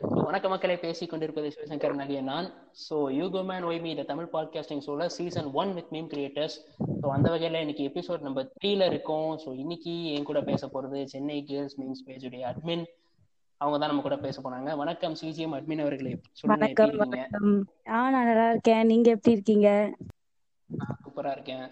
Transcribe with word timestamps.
வணக்க 0.00 0.48
மக்களை 0.48 0.76
பேசிக் 0.76 1.10
கொண்டிருப்பது 1.10 1.48
சிவசங்கர் 1.50 1.96
நகிய 1.96 2.20
நான். 2.22 2.46
So 2.84 2.96
UCO 3.18 3.40
man 3.44 3.64
why 3.64 3.80
me 3.80 3.90
the 3.94 4.02
Tamil 4.02 4.28
podcasting 4.32 4.82
ஷோல 4.86 5.06
season 5.06 5.48
one 5.52 5.72
with 5.74 5.90
meme 5.92 6.08
creators 6.08 6.56
so 7.00 7.06
அந்த 7.06 7.30
வகையில் 7.30 7.60
இன்னைக்கு 7.60 7.84
எபிசோட் 7.88 8.20
நம்பர் 8.20 8.48
த்ரீல 8.56 8.86
இருக்கோம். 8.86 9.38
ஸோ 9.44 9.52
இன்னைக்கு 9.54 9.94
என் 10.14 10.24
கூட 10.24 10.40
பேச 10.40 10.66
போறது 10.66 11.04
சென்னை 11.04 11.44
கேர்ள்ஸ் 11.44 11.76
மீம்ஸ் 11.80 12.04
பேஜுடைய 12.06 12.44
அட்மின் 12.52 12.84
அவங்க 13.60 13.78
தான் 13.78 13.88
நம்ம 13.88 14.02
கூட 14.02 14.16
பேச 14.16 14.36
போனாங்க. 14.40 14.76
வணக்கம் 14.76 15.14
சிஜிஎம் 15.14 15.56
அட்மின் 15.58 15.80
அவர்களே. 15.80 16.12
வணக்கம் 16.44 16.94
ஆ 17.88 18.10
நான் 18.10 18.28
நல்லா 18.30 18.48
இருக்கேன். 18.50 18.86
நீங்க 18.86 19.10
எப்படி 19.10 19.32
இருக்கீங்க? 19.32 19.68
நான் 20.70 20.98
சூப்பரா 21.04 21.32
இருக்கேன். 21.32 21.66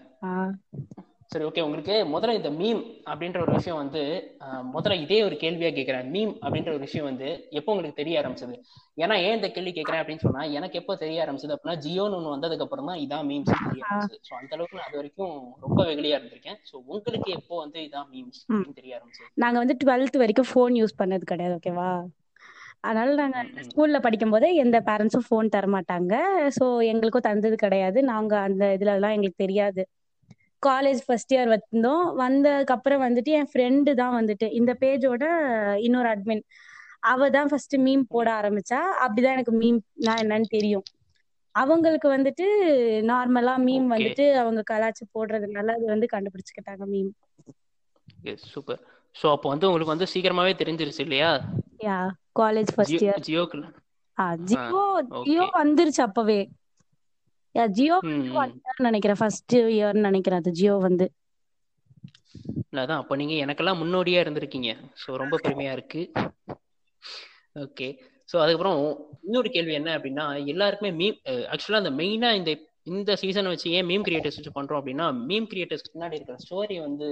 சரி 1.31 1.45
ஓகே 1.45 1.63
உங்களுக்கு 1.65 1.95
முதல்ல 2.11 2.35
இந்த 2.37 2.49
மீம் 2.59 2.79
அப்படின்ற 3.09 3.39
ஒரு 3.41 3.51
விஷயம் 3.55 3.79
வந்து 3.81 4.01
முதல்ல 4.71 4.95
இதே 5.03 5.17
ஒரு 5.23 5.35
கேள்வியா 5.41 5.69
கேட்கிறேன் 5.69 6.07
மீம் 6.13 6.31
அப்படின்ற 6.43 6.69
ஒரு 6.69 6.81
விஷயம் 6.85 7.07
வந்து 7.09 7.27
எப்போ 7.51 7.69
உங்களுக்கு 7.73 7.99
தெரிய 7.99 8.21
ஆரம்பிச்சது? 8.21 8.55
ஏன்னா 8.97 9.15
ஏன் 9.25 9.35
இந்த 9.37 9.49
கேள்வி 9.49 9.71
கேட்கறேன் 9.71 10.01
அப்படின்னு 10.01 10.25
சொன்னா 10.25 10.43
எனக்கு 10.57 10.79
எப்போ 10.79 10.93
தெரிய 10.95 11.23
ஆரம்பிச்சது 11.25 11.55
அப்படின்னா 11.55 11.75
ஜியோன்னு 11.83 12.17
ஒன்று 12.19 12.33
வந்ததுக்கு 12.35 12.65
அப்புறம் 12.65 12.89
தான் 12.91 13.01
இதான் 13.03 13.27
மீம்ஸ் 13.29 13.51
தெரிய 13.59 13.83
ஆரம்பிச்சது. 13.87 14.19
ஸோ 14.27 14.33
அந்த 14.39 14.51
அளவுக்கு 14.57 14.79
நான் 14.79 14.87
அது 14.89 14.99
வரைக்கும் 15.01 15.35
ரொம்ப 15.61 15.79
வெகுளியா 15.89 16.17
இருந்திருக்கேன். 16.17 16.59
ஸோ 16.63 16.75
உங்களுக்கு 16.87 17.29
எப்போ 17.37 17.57
வந்து 17.61 17.81
இதான் 17.87 18.09
மீம்ஸ் 18.13 18.41
தெரிய 18.79 18.97
ஆரம்பிச்சது? 18.99 19.29
நாங்க 19.37 19.57
வந்து 19.59 19.77
டுவெல்த் 19.83 20.17
வரைக்கும் 20.17 20.49
ஃபோன் 20.51 20.75
யூஸ் 20.81 20.99
பண்ணது 20.99 21.25
கிடையாது 21.25 21.55
ஓகேவா 21.59 21.91
அதனால 22.81 23.13
நாங்க. 23.19 23.37
ஸ்கூல்ல 23.67 23.97
படிக்கும் 23.99 24.33
போதே 24.33 24.49
எந்த 24.55 24.77
பேரண்ட்ஸும் 24.85 25.25
ஃபோன் 25.25 25.53
தர 25.55 25.67
மாட்டாங்க 25.73 26.13
ஸோ 26.57 26.65
எங்களுக்கும் 26.91 27.27
தந்தது 27.27 27.55
கிடையாது. 27.57 27.99
நாங்க 28.11 28.33
அந்த 28.47 28.65
இதுல 28.77 28.93
எல்லாம் 28.97 29.15
எங்களுக்கு 29.17 29.43
தெரியாது. 29.45 29.81
காலேஜ் 30.63 31.01
ஃபர்ஸ்ட் 31.05 31.33
இயர் 31.33 31.51
வந்தோம். 31.53 32.05
வந்ததுக்கு 32.21 32.75
அப்புறம் 32.75 33.03
வந்துட்டு 33.05 33.31
என் 33.39 33.51
ஃப்ரெண்டு 33.51 33.91
தான் 34.01 34.15
வந்துட்டு 34.19 34.47
இந்த 34.51 34.71
பேஜோட 34.81 35.23
இன்னொரு 35.81 36.09
அட்மின் 36.09 36.43
அவ 37.09 37.29
தான் 37.29 37.49
ஃபர்ஸ்ட் 37.51 37.75
மீம் 37.85 38.03
போட 38.09 38.27
ஆரம்பிச்சா. 38.39 38.79
அப்படிதான் 39.05 39.37
எனக்கு 39.37 39.53
மீம் 39.61 39.77
நான் 40.05 40.21
என்னன்னு 40.23 40.49
தெரியும். 40.49 40.85
அவங்களுக்கு 41.55 42.07
வந்துட்டு 42.09 42.45
நார்மலா 43.09 43.55
மீம். 43.63 43.87
வந்துட்டு 43.93 44.25
அவங்க 44.41 44.61
கலாச்சி 44.71 45.05
போடுறதுனால 45.15 45.75
அது 45.77 45.85
வந்து 45.87 46.07
கண்டுபிடிச்சுக்கிட்டாங்க 46.13 46.85
மீம் 46.89 47.11
சூப்பர் 48.45 48.81
ஸோ 49.15 49.27
அப்போ 49.31 49.47
வந்து 49.49 49.67
உங்களுக்கு 49.67 49.93
வந்து 49.93 50.11
சீக்கிரமாவே 50.11 50.53
தெரிஞ்சிருச்சு 50.59 51.03
இல்லையா? 51.05 51.31
யா 51.83 51.97
காலேஜ் 52.39 52.71
ஃபர்ஸ்ட் 52.75 53.03
இயர் 53.03 53.23
ஜியோக்குள்ள. 53.27 53.65
ஆ 54.17 54.25
ஜியோ. 54.47 54.81
ஜியோ 55.23 55.43
வந்துருச்சு 55.55 56.01
அப்பவே. 56.07 56.39
ஜியோ 57.69 57.99
ம், 58.01 58.23
ம். 58.33 58.51
நினைக்கிறேன். 58.79 59.15
ஃபர்ஸ்ட் 59.17 59.55
இயர்னு 59.55 59.99
நினைக்கிறேன் 59.99 60.39
அது 60.39 60.51
ஜியோ 60.51 60.77
வந்து. 60.77 61.05
அதான் 62.71 62.97
அப்போ 62.97 63.15
நீங்க 63.15 63.45
எனக்கெல்லாம் 63.45 63.81
முன்னோடியா 63.81 64.19
இருந்திருக்கீங்க. 64.23 64.71
ஸோ 65.01 65.15
ரொம்ப 65.15 65.39
பெருமையா 65.43 65.71
இருக்கு. 65.71 66.01
ஓகே 67.55 67.87
ஸோ 68.29 68.37
அதுக்கப்புறம் 68.37 68.79
இன்னொரு 69.21 69.49
கேள்வி 69.49 69.73
என்ன 69.73 69.97
அப்படின்னா 69.97 70.45
எல்லாருக்குமே 70.45 70.91
மீம் 70.99 71.17
ஆக்சுவலாக 71.49 71.83
அந்த 71.83 71.91
மெயினா 71.91 72.31
இந்த 72.33 72.51
இந்த 72.89 73.11
சீசனை 73.21 73.49
வச்சு 73.51 73.69
ஏன் 73.77 73.87
மீம் 73.87 74.05
கிரியேட்டர்ஸ் 74.05 74.37
வச்சு 74.37 74.51
பண்றோம் 74.55 74.79
அப்படின்னா 74.79 75.05
மீம் 75.27 75.47
கிரியேட்டர்ஸ் 75.51 75.85
பின்னாடி 75.87 76.15
இருக்கிற 76.17 76.37
ஸ்டோரி 76.43 76.75
வந்து 76.79 77.07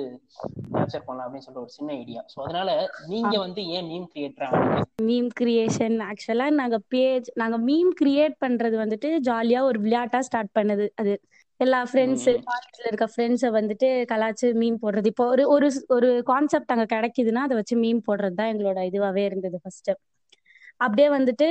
கேப்சர் 0.72 1.06
பண்ணலாம் 1.08 1.26
அப்படின்னு 1.26 1.48
சொல்ற 1.48 1.62
ஒரு 1.62 1.74
சின்ன 1.76 1.96
ஐடியா 1.98 2.22
ஸோ 2.34 2.38
அதனால 2.46 2.70
நீங்க 3.10 3.34
வந்து 3.44 3.62
ஏன் 3.76 3.88
மீம் 3.90 4.08
கிரியேட்டர் 4.12 4.46
ஆனீங்க? 4.50 4.84
மீம் 5.08 5.30
கிரியேஷன் 5.40 5.98
ஆக்சுவலா 6.08 6.48
நாங்க 6.60 6.80
பேஜ் 6.90 7.30
நாங்க 7.36 7.58
மீம் 7.68 7.92
கிரியேட் 8.00 8.38
பண்றது 8.42 8.78
வந்துட்டு 8.82 9.12
ஜாலியா 9.28 9.62
ஒரு 9.64 9.80
விளையாட்டா 9.80 10.22
ஸ்டார்ட் 10.28 10.56
பண்ணது 10.56 10.88
அது. 10.96 11.14
எல்லா 11.60 11.78
ஃப்ரெண்ட்ஸ். 11.86 12.28
காலேஜ்ல 12.48 12.88
இருக்க 12.88 13.06
ஃப்ரெண்ட்ஸை 13.12 13.50
வந்துட்டு 13.56 13.88
கலாச்சு 14.12 14.48
மீம் 14.60 14.82
போடுறது. 14.82 15.08
இப்போ 15.08 15.26
ஒரு 15.34 15.44
ஒரு 15.54 15.68
ஒரு 15.90 16.10
கான்செப்ட் 16.28 16.74
அங்க 16.74 16.86
கிடைக்குதுன்னா 16.92 17.44
அதை 17.46 17.56
வச்சு 17.56 17.76
மீம் 17.82 18.02
போடுறது 18.08 18.36
தான் 18.36 18.52
எங்களோட 18.54 18.80
இதுவாவே 18.90 19.24
இருந்தது 19.26 19.60
ஃபர்ஸ்ட் 19.64 19.90
அப்படியே 20.82 21.08
வந்துட்டு 21.14 21.48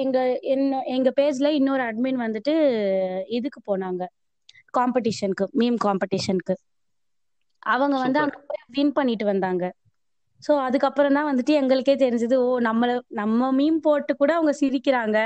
எங்க 0.00 0.18
என்ன 0.52 0.80
எங்க 0.96 1.08
பேஜ்ல 1.16 1.48
இன்னொரு 1.58 1.82
அட்மின் 1.88 2.22
வந்துட்டு 2.24 2.54
இதுக்கு 3.38 3.60
போனாங்க. 3.66 4.02
காம்படிஷனுக்கு 4.74 5.44
மீம் 5.60 5.78
காம்படிஷனுக்கு 5.84 6.54
அவங்க 7.66 7.96
வந்து. 8.04 8.22
அங்க 8.24 8.38
போய் 8.48 8.64
வின் 8.76 8.94
பண்ணிட்டு 8.98 9.24
வந்தாங்க. 9.24 9.64
சோ 10.42 10.52
அதுக்கப்புறம் 10.66 11.16
தான் 11.16 11.28
வந்துட்டு 11.28 11.52
எங்களுக்கே 11.60 11.94
தெரிஞ்சது 12.02 12.36
ஓ 12.42 12.50
நம்மள 12.68 12.90
நம்ம 13.20 13.50
மீம் 13.52 13.78
போட்டு 13.82 14.12
கூட 14.16 14.30
அவங்க 14.38 14.52
சிரிக்கிறாங்க. 14.60 15.18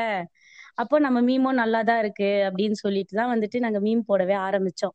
அப்போ 0.80 0.96
நம்ம 0.98 1.18
மீமும் 1.22 1.60
நல்லா 1.60 1.80
தான் 1.82 2.00
இருக்கு 2.02 2.28
அப்படின்னு 2.48 2.76
சொல்லிட்டு 2.84 3.14
தான் 3.18 3.32
வந்துட்டு 3.32 3.58
நாங்க 3.60 3.80
மீம் 3.86 4.02
போடவே 4.06 4.36
ஆரம்பிச்சோம். 4.46 4.94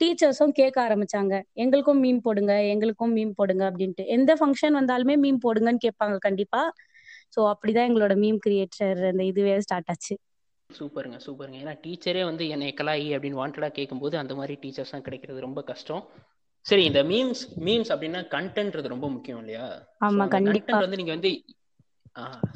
டீச்சர்ஸும் 0.00 0.54
கேட்க 0.58 0.76
ஆரம்பிச்சாங்க 0.84 1.34
எங்களுக்கும் 1.62 2.00
மீம் 2.04 2.20
போடுங்க 2.24 2.52
எங்களுக்கும் 2.72 3.12
மீம் 3.16 3.34
போடுங்க 3.38 3.62
அப்படின்ட்டு. 3.70 4.04
எந்த 4.16 4.32
ஃபங்க்ஷன் 4.38 4.78
வந்தாலுமே 4.80 5.14
மீம் 5.24 5.40
போடுங்கன்னு 5.44 5.84
கேட்பாங்க 5.86 6.16
கண்டிப்பா. 6.26 6.62
சோ 7.36 7.40
அப்படிதான் 7.52 7.88
எங்களோட 7.90 8.14
மீம் 8.24 8.42
கிரியேட்டர் 8.46 9.00
அந்த 9.10 9.22
இதுவே 9.30 9.54
ஸ்டார்ட் 9.66 9.90
ஆச்சு. 9.94 10.14
சூப்பருங்க 10.70 11.18
சூப்பருங்க. 11.24 11.58
ஏன்னா 11.62 11.74
டீச்சரே 11.84 12.22
வந்து 12.28 12.44
என்னை 12.54 12.68
கலாயி 12.80 13.08
அப்படின்னு 13.16 13.40
வாண்டடா 13.40 13.68
கேட்கும்போது 13.78 14.14
அந்த 14.20 14.34
மாதிரி 14.38 14.54
டீச்சர்ஸ் 14.62 14.94
தான் 14.94 15.06
கிடைக்கிறது 15.06 15.46
ரொம்ப 15.46 15.62
கஷ்டம். 15.70 16.04
சரி 16.66 16.82
இந்த 16.88 17.00
மீம்ஸ் 17.10 17.42
மீம்ஸ் 17.66 17.90
அப்படின்னா 17.94 18.20
கண்டென்ட்றது 18.34 18.94
ரொம்ப 18.94 19.06
முக்கியம் 19.14 19.40
இல்லையா? 19.42 19.66
ஆமா 20.06 20.24
கண்டிப்பா. 20.36 20.78
வந்து 20.84 21.00
நீங்க 21.00 21.14
வந்து 21.16 21.32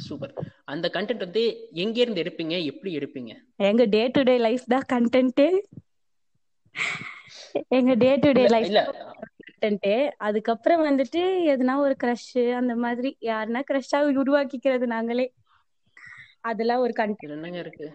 சூப்பர். 0.07 0.33
அந்த 0.73 0.87
கண்டென்ட் 0.95 1.25
வந்து 1.27 1.43
எங்க 1.85 1.97
இருந்து 2.03 2.23
எடுப்பீங்க? 2.25 2.55
எப்படி 2.71 2.91
எடுப்பீங்க? 2.99 3.33
எங்க 3.71 3.85
டே 3.95 4.03
டு 4.17 4.23
டே 4.29 4.35
லைஃப் 4.47 4.65
தான் 4.75 4.87
கண்டென்ட் 4.95 5.43
எங்க 7.79 7.93
day 8.05 8.11
to 8.25 8.31
day 8.39 8.45
life 8.55 8.75
content 9.67 9.89
அதுக்கப்புறம் 10.19 10.85
வந்துட்டு 10.87 11.23
எதுனா 11.53 11.75
ஒரு 11.77 11.95
க்ரஷ் 12.03 12.31
அந்த 12.57 12.75
மாதிரி 12.77 13.11
யாருன்னா 13.23 13.63
க்ரஷ்ஷா 13.71 14.01
உருவாக்கிக்கிறது 14.15 14.87
நாங்களே. 14.95 15.27
அதெல்லாம் 16.43 16.81
ஒரு 16.81 16.93
இதுல 17.15 17.35
என்னங்க 17.37 17.59
இருக்கு? 17.59 17.87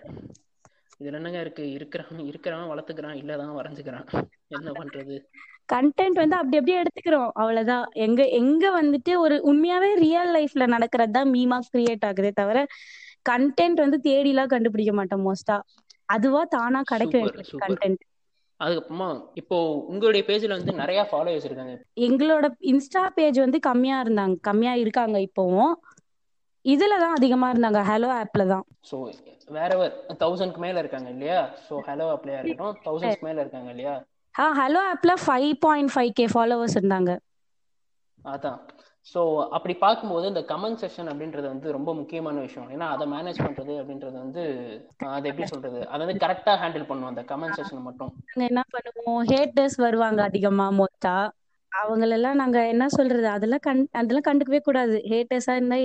இதுல 0.99 1.19
என்னங்க 1.19 1.39
இருக்கு? 1.41 1.63
இருக்கிறவன் 1.77 2.27
இருக்கிறவன் 2.27 2.71
வளர்த்துக்கிறான் 2.71 3.19
இல்லதான் 3.21 3.57
வரைஞ்சுக்கிறான். 3.59 4.07
என்ன 4.51 4.71
பண்றது? 4.73 5.15
கண்டென்ட் 5.69 6.21
வந்து 6.21 6.35
அப்படி 6.35 6.57
அப்படியே 6.57 6.79
எடுத்துக்கிறோம். 6.81 7.29
அவ்வளவுதான். 7.33 7.85
எங்க 8.05 8.21
எங்க 8.39 8.65
வந்துட்டு 8.79 9.11
ஒரு 9.17 9.35
உண்மையாவே 9.43 9.91
ரியல் 9.97 10.31
லைஃப்ல 10.37 10.65
நடக்கிறது 10.67 11.11
தான் 11.11 11.31
மீமா 11.33 11.59
கிரியேட் 11.69 12.07
ஆகுதே 12.09 12.31
தவிர 12.33 12.59
கண்டென்ட் 13.29 13.79
வந்து 13.79 13.97
தேடிலாம் 14.03 14.53
கண்டுபிடிக்க 14.53 14.93
மாட்டோம் 14.93 15.25
மோஸ்டா 15.27 15.57
அதுவா 16.09 16.41
தானா 16.49 16.79
கிடைக்கும் 16.85 17.29
கண்டென்ட் 17.63 18.01
அதுக்கப்புறமா 18.61 19.09
இப்போ 19.35 19.57
உங்களுடைய 19.91 20.23
பேஜ்ல 20.27 20.57
வந்து 20.57 20.73
நிறைய 20.81 21.01
ஃபாலோவர்ஸ் 21.11 21.47
இருக்காங்க. 21.49 21.75
எங்களோட 22.05 22.45
இன்ஸ்டா 22.71 23.03
பேஜ் 23.15 23.39
வந்து 23.39 23.59
கம்மியா 23.67 23.97
இருந்தாங்க. 24.01 24.35
கம்மியா 24.41 24.73
இருக்காங்க 24.75 25.17
இப்போவும். 25.27 25.73
இதுல 26.65 26.97
தான் 26.99 27.15
அதிகமா 27.15 27.47
இருந்தாங்க. 27.51 27.81
ஹலோ 27.83 28.09
ஆப்ல 28.17 28.45
தான். 28.47 28.65
ஸோ 28.89 28.97
வேற 29.49 29.71
தௌசண்ட்க்கு 30.21 30.59
மேல 30.59 30.79
இருக்காங்க 30.79 31.09
இல்லையா? 31.09 31.39
ஸோ 31.67 31.75
ஹலோ 31.87 32.07
அப்ளையா 32.15 32.39
இருக்கட்டும். 32.39 32.77
தௌசண்ட்ஸ்க்கு 32.85 33.27
மேல 33.29 33.41
இருக்காங்க 33.41 33.69
இல்லையா? 33.69 33.95
ஆ 34.35 34.45
ஹலோ 34.59 34.81
ஆப்ல 34.91 35.13
five 35.23 35.51
point 35.59 35.93
five 35.93 36.11
K 36.11 36.25
followers 36.33 36.77
இருந்தாங்க. 36.79 37.11
அதான். 38.17 38.59
ஸோ 39.07 39.21
அப்படி 39.49 39.73
பார்க்கும்போது 39.77 40.25
இந்த 40.27 40.41
கமெண்ட் 40.49 40.81
செக்ஷன் 40.81 41.09
அப்படின்றது 41.11 41.47
வந்து 41.47 41.67
ரொம்ப 41.71 41.91
முக்கியமான 41.93 42.39
விஷயம். 42.39 42.69
ஏன்னா 42.69 42.87
அதை 42.89 43.05
மேனேஜ் 43.07 43.39
பண்றது 43.45 43.73
அப்படின்றது 43.81 44.17
வந்து 44.17 44.43
அது 45.11 45.29
எப்படி 45.31 45.47
சொல்றது? 45.47 45.79
அதை 45.87 46.01
வந்து 46.03 46.23
கரெக்டா 46.25 46.53
ஹேண்டில் 46.63 46.89
பண்ணுவோம் 46.89 47.11
அந்த 47.13 47.23
கமெண்ட் 47.31 47.57
செக்ஷன் 47.59 47.87
மட்டும். 47.89 48.11
நாங்க 48.29 48.43
என்ன 48.49 48.61
பண்ணுவோம்? 48.73 49.21
ஹேட்டர்ஸ் 49.31 49.77
வருவாங்க 49.77 50.21
அதிகமா 50.23 50.67
மொத்தா. 50.79 51.15
அவங்களெல்லாம் 51.71 52.39
நாங்க 52.41 52.59
என்ன 52.67 52.85
சொல்றது? 52.89 53.27
அதெல்லாம் 53.27 53.63
கண் 53.67 53.83
அதெல்லாம் 53.91 54.27
கண்டுக்கவே 54.29 54.59
கூடாது. 54.61 54.95
ஹேட்டர்ஸா 55.11 55.53
இருந்தா 55.55 55.77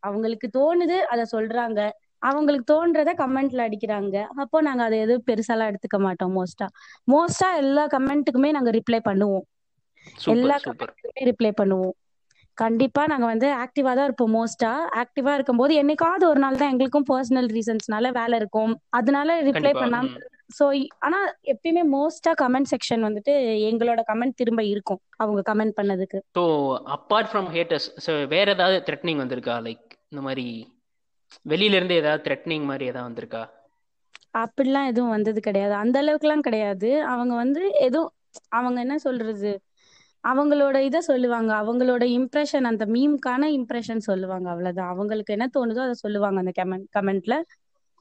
அவங்களுக்கு 0.00 0.46
தோணுது 0.58 0.96
அத 1.12 1.26
சொல்றாங்க. 1.32 1.80
அவங்களுக்கு 2.22 2.66
தோன்றத 2.72 3.10
கமெண்ட்ல 3.14 3.66
அடிக்கிறாங்க. 3.68 4.16
அப்போ 4.42 4.58
நாங்க 4.60 4.82
அதை 4.84 4.96
எதுவும் 5.00 5.26
பெருசாலாம் 5.26 5.70
எடுத்துக்க 5.70 5.98
மாட்டோம் 5.98 6.34
மோஸ்டா 6.38 6.66
மோஸ்டா 7.08 7.48
எல்லா 7.62 7.84
கமெண்ட்டுக்குமே 7.94 8.50
நாங்க 8.52 8.72
ரிப்ளை 8.78 9.00
பண்ணுவோம். 9.04 9.46
எல்லா 10.34 10.56
கமெண்ட்டுக்குமே 10.58 11.22
ரிப்ளை 11.30 11.52
பண்ணுவோம். 11.60 11.94
கண்டிப்பா 12.60 13.02
நாங்க 13.06 13.26
வந்து 13.26 13.48
ஆக்டிவா 13.62 13.92
தான் 13.94 14.06
இருப்போம் 14.08 14.34
மோஸ்டா 14.34 14.70
ஆக்டிவா 15.00 15.32
இருக்கும்போது 15.36 15.72
என்னைக்காவது 15.74 16.24
ஒரு 16.28 16.40
நாள் 16.40 16.58
தான் 16.58 16.72
எங்களுக்கும் 16.72 17.08
பர்சனல் 17.10 17.48
ரீசன்ஸ்னால 17.54 18.10
வேலை 18.12 18.36
இருக்கும். 18.40 18.72
அதனால 18.98 19.38
ரிப்ளை 19.48 19.72
பண்ணாம. 19.76 20.08
சோ 20.50 20.64
ஆனா 21.06 21.18
எப்பயுமே 21.52 21.84
மோஸ்டா 21.92 22.32
கமெண்ட் 22.40 22.70
செக்ஷன் 22.72 23.06
வந்துட்டு 23.08 23.34
எங்களோட 23.70 24.02
கமெண்ட் 24.08 24.38
திரும்ப 24.40 24.62
இருக்கும் 24.72 25.02
அவங்க 25.18 25.42
கமெண்ட் 25.50 25.76
பண்ணதுக்கு. 25.76 26.20
So 26.36 26.42
apart 26.94 27.28
from 27.30 27.48
haters 27.52 27.88
so 28.04 28.12
வேற 28.28 28.46
ஏதாவது 28.56 28.78
த்ரெட்னிங் 28.86 29.22
வந்திருக்கா? 29.22 29.56
லைக் 29.66 29.82
இந்த 30.10 30.22
மாதிரி 30.22 30.46
வெளியில 31.46 31.78
இருந்து 31.78 32.00
ஏதாவது 32.00 32.24
த்ரெட்னிங் 32.26 32.68
மாதிரி 32.70 32.86
ஏதாவது 32.86 33.08
வந்திருக்கா? 33.08 33.42
அப்படிலாம் 34.40 34.88
எதுவும் 34.90 35.14
வந்தது 35.14 35.40
கிடையாது. 35.40 35.74
அந்த 35.80 35.96
அளவுக்குலாம் 36.02 36.46
கிடையாது. 36.46 36.90
அவங்க 37.12 37.32
வந்து 37.36 37.62
ஏதோ 37.86 38.00
அவங்க 38.52 38.78
என்ன 38.80 38.96
சொல்றது? 39.00 39.52
அவங்களோட 40.24 40.76
இத 40.86 40.98
சொல்லுவாங்க. 41.02 41.50
அவங்களோட 41.62 42.04
இம்ப்ரெஷன் 42.18 42.68
அந்த 42.70 42.84
மீம்கான 42.94 43.42
இம்ப்ரெஷன் 43.58 44.02
சொல்லுவாங்க. 44.08 44.46
அவ்வளவுதான். 44.52 44.90
அவங்களுக்கு 44.92 45.34
என்ன 45.36 45.46
தோணுதோ 45.56 45.82
அதை 45.82 45.96
சொல்லுவாங்க 46.02 46.38
அந்த 46.38 46.54
கமெண்ட் 46.56 46.88
கமெண்ட்ல 46.96 47.36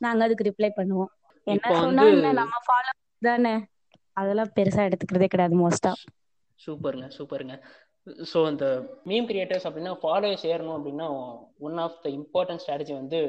நாங்க 0.02 0.22
அதுக்கு 0.26 0.48
ரிப்ளை 0.50 0.70
பண்ணுவோம். 0.76 1.12
என்ன 1.48 1.66
சொன்னா 1.80 2.06
நம்ம 2.40 2.54
ஃபாலோ 2.66 2.92
தானே? 3.22 3.54
அதெல்லாம் 4.18 4.54
பெருசா 4.56 4.82
எடுத்துக்கிறதே 4.88 5.28
கிடையாது 5.28 5.56
மோஸ்டா 5.62 5.92
சூப்பருங்க 6.60 7.08
சூப்பருங்க. 7.16 7.56
ஸோ 8.28 8.40
இந்த 8.50 8.66
மீம் 9.06 9.28
கிரியேட்டர்ஸ் 9.28 9.68
அப்படின்னா 9.68 9.94
ஃபாலோவர்ஸ் 10.02 10.46
ஏறணும் 10.52 10.78
அப்படின்னா 10.78 11.08
one 11.60 11.78
of 11.78 11.98
the 12.04 12.10
important 12.18 12.64
strategy 12.64 12.94
வந்து 12.94 13.20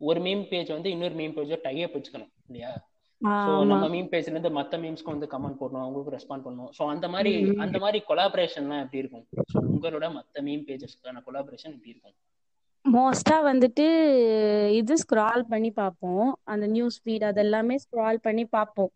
ஒரு 0.00 0.20
மீம் 0.20 0.44
பேஜ் 0.48 0.70
வந்து 0.70 0.90
இன்னொரு 0.90 1.14
மீம் 1.14 1.36
பேஜோ 1.36 1.58
டைப் 1.62 1.96
வச்சுக்கணும் 1.96 2.32
இல்லையா? 2.48 2.72
ஸோ 3.20 3.52
நம்ம 3.70 3.86
மீம் 3.94 4.10
பேஜ்ல 4.12 4.34
இருந்து 4.34 4.50
மத்த 4.58 4.78
மீம்ஸ்க்கு 4.82 5.12
வந்து 5.14 5.26
கமெண்ட் 5.32 5.58
போடணும் 5.60 5.84
அவங்களுக்கு 5.84 6.14
ரெஸ்பாண்ட் 6.16 6.44
பண்ணணும். 6.44 6.70
ஸோ 6.76 6.82
அந்த 6.92 7.06
மாதிரி 7.08 7.32
அந்த 7.64 7.76
மாதிரி 7.78 7.98
கொலாபரேஷன்லாம் 8.10 8.82
எப்படி 8.84 9.02
இருக்கும்? 9.02 9.24
ஸோ 9.52 9.58
உங்களோட 9.72 10.06
மத்த 10.18 10.42
மீம் 10.46 10.62
பேஜஸ்க்கான 10.68 11.22
கொலாபரேஷன் 11.26 11.74
எப்படி 11.76 11.92
இருக்கும்? 11.94 12.16
மோஸ்டா 12.84 13.36
வந்துட்டு 13.48 13.86
இது 14.78 14.94
ஸ்க்ரால் 15.02 15.42
பண்ணி 15.48 15.70
பார்ப்போம். 15.70 16.28
அந்த 16.44 16.66
நியூஸ் 16.66 16.96
ஃபீட் 17.02 17.26
அதெல்லாமே 17.30 17.76
ஸ்க்ரால் 17.84 18.20
பண்ணி 18.26 18.44
பார்ப்போம். 18.56 18.92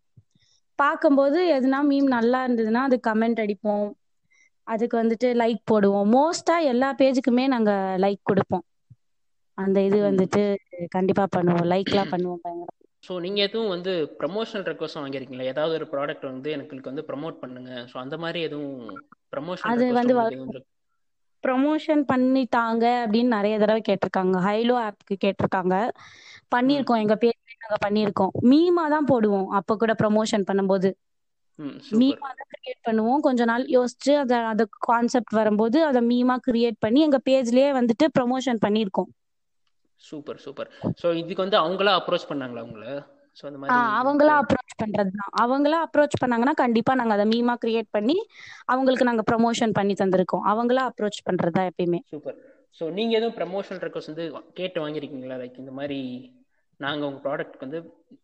பார்க்கும்போது 0.79 1.39
எதுனா 1.57 1.81
மீம் 1.91 2.09
நல்லா 2.15 2.39
இருந்ததுன்னா 2.47 2.81
அது 2.87 2.97
கமெண்ட் 3.09 3.41
அடிப்போம். 3.43 3.87
அதுக்கு 4.67 4.95
வந்துட்டு 5.01 5.27
லைக் 5.41 5.61
போடுவோம். 5.71 6.07
மோஸ்டா 6.15 6.55
எல்லா 6.71 6.89
பேஜுக்குமே 7.01 7.45
நாங்க 7.47 7.71
லைக் 8.05 8.21
கொடுப்போம். 8.23 8.65
அந்த 9.57 9.77
இது 9.81 9.99
வந்துட்டு 10.09 10.41
கண்டிப்பா 10.97 11.25
பண்ணுவோம். 11.35 11.67
லைக்லாம் 11.73 12.11
பண்ணுவோம் 12.13 12.41
பயங்கர 12.45 12.71
ஸோ 13.05 13.13
நீங்க 13.23 13.39
எதுவும் 13.47 13.73
வந்து 13.73 13.91
ப்ரமோஷனல் 14.19 14.67
ரெக்வஸ்ட் 14.69 14.99
வாங்கியிருக்கீங்களா 14.99 15.51
ஏதாவது 15.53 15.77
ஒரு 15.79 15.87
ப்ராடக்ட் 15.93 16.25
வந்து 16.29 16.49
எனக்கு 16.55 16.91
வந்து 16.91 17.07
ப்ரமோட் 17.09 17.41
பண்ணுங்க. 17.41 17.71
ஸோ 17.91 17.97
அந்த 18.03 18.17
மாதிரி 18.23 18.41
எதுவும் 18.47 18.79
ப்ரமோஷன் 19.33 19.75
அது 19.75 19.85
வந்து 19.95 20.13
ப்ரமோஷன் 21.43 22.01
பண்ணிட்டாங்க 22.09 22.83
அப்படின்னு 23.03 23.35
நிறைய 23.35 23.55
தடவை 23.57 23.81
கேட்டிருக்காங்க. 23.83 24.35
ஹைலோ 24.45 24.75
ஆப்க்கு 24.85 25.15
கேட்டிருக்காங்க. 25.23 25.75
பண்ணியிருக்கோம். 26.51 27.01
எங்க 27.03 27.15
பேர் 27.23 27.35
நாங்க 27.63 27.77
பண்ணியிருக்கோம். 27.85 28.33
மீமா 28.51 28.85
தான் 28.89 29.09
போடுவோம். 29.11 29.47
அப்ப 29.59 29.77
கூட 29.77 29.93
ப்ரமோஷன் 30.01 30.47
பண்ணும்போது. 30.49 30.89
மீமா 31.97 32.29
தான் 32.31 32.49
கிரியேட் 32.53 32.81
பண்ணுவோம். 32.87 33.21
கொஞ்ச 33.27 33.41
நாள் 33.45 33.63
யோசிச்சு 33.71 34.13
அத 34.21 34.39
அது 34.51 34.63
கான்செப்ட் 34.87 35.33
வரும்போது 35.39 35.77
அதை 35.85 36.01
மீமா 36.09 36.35
கிரியேட் 36.47 36.77
பண்ணி 36.79 37.01
எங்க 37.01 37.19
பேஜ்லயே 37.25 37.69
வந்துட்டு 37.79 38.07
ப்ரமோஷன் 38.17 38.59
பண்ணியிருக்கோம். 38.61 39.09
சூப்பர் 40.05 40.39
சூப்பர் 40.45 40.69
ஸோ 41.01 41.07
இதுக்கு 41.21 41.45
வந்து 41.45 41.59
அவங்களா 41.61 41.93
அப்ரோச் 41.99 42.29
பண்ணாங்களா 42.29 42.65
உங்களை? 42.67 42.93
ஸோ 43.37 43.43
அந்த 43.47 43.59
மாதிரி 43.61 43.83
அவங்களா 43.93 44.33
அப்ரோச் 44.41 44.75
பண்றது 44.75 45.11
தான் 45.13 45.33
அவங்களா 45.41 45.77
அப்ரோச் 45.85 46.15
பண்ணாங்கன்னா 46.21 46.53
கண்டிப்பா 46.61 46.93
நாங்க 46.95 47.15
அதை 47.15 47.25
மீமா 47.31 47.55
கிரியேட் 47.61 47.89
பண்ணி 47.91 48.17
அவங்களுக்கு 48.67 49.09
நாங்க 49.09 49.25
ப்ரமோஷன் 49.29 49.75
பண்ணி 49.75 49.95
தந்திருக்கோம். 49.95 50.45
அவங்களா 50.51 50.83
அப்ரோச் 50.89 51.25
பண்றது 51.25 51.55
தான் 51.55 51.69
எப்பயுமே. 51.71 52.01
சூப்பர் 52.09 52.37
ஸோ 52.77 52.93
நீங்க 52.95 53.13
எதுவும் 53.17 53.35
ப்ரமோஷன் 53.37 53.81
ரெக்வஸ்ட் 53.83 54.11
வந்து 54.11 54.25
கேட்டு 54.57 54.77
வாங்கியிருக்கீங்களா? 54.83 55.37
லைக் 55.41 55.61
இந்த 55.61 55.73
மாதிரி 55.77 55.99
நாங்க 56.79 57.01
உங்க 57.05 57.19
ப்ராடக்ட் 57.23 57.63
வந்து 57.63 57.79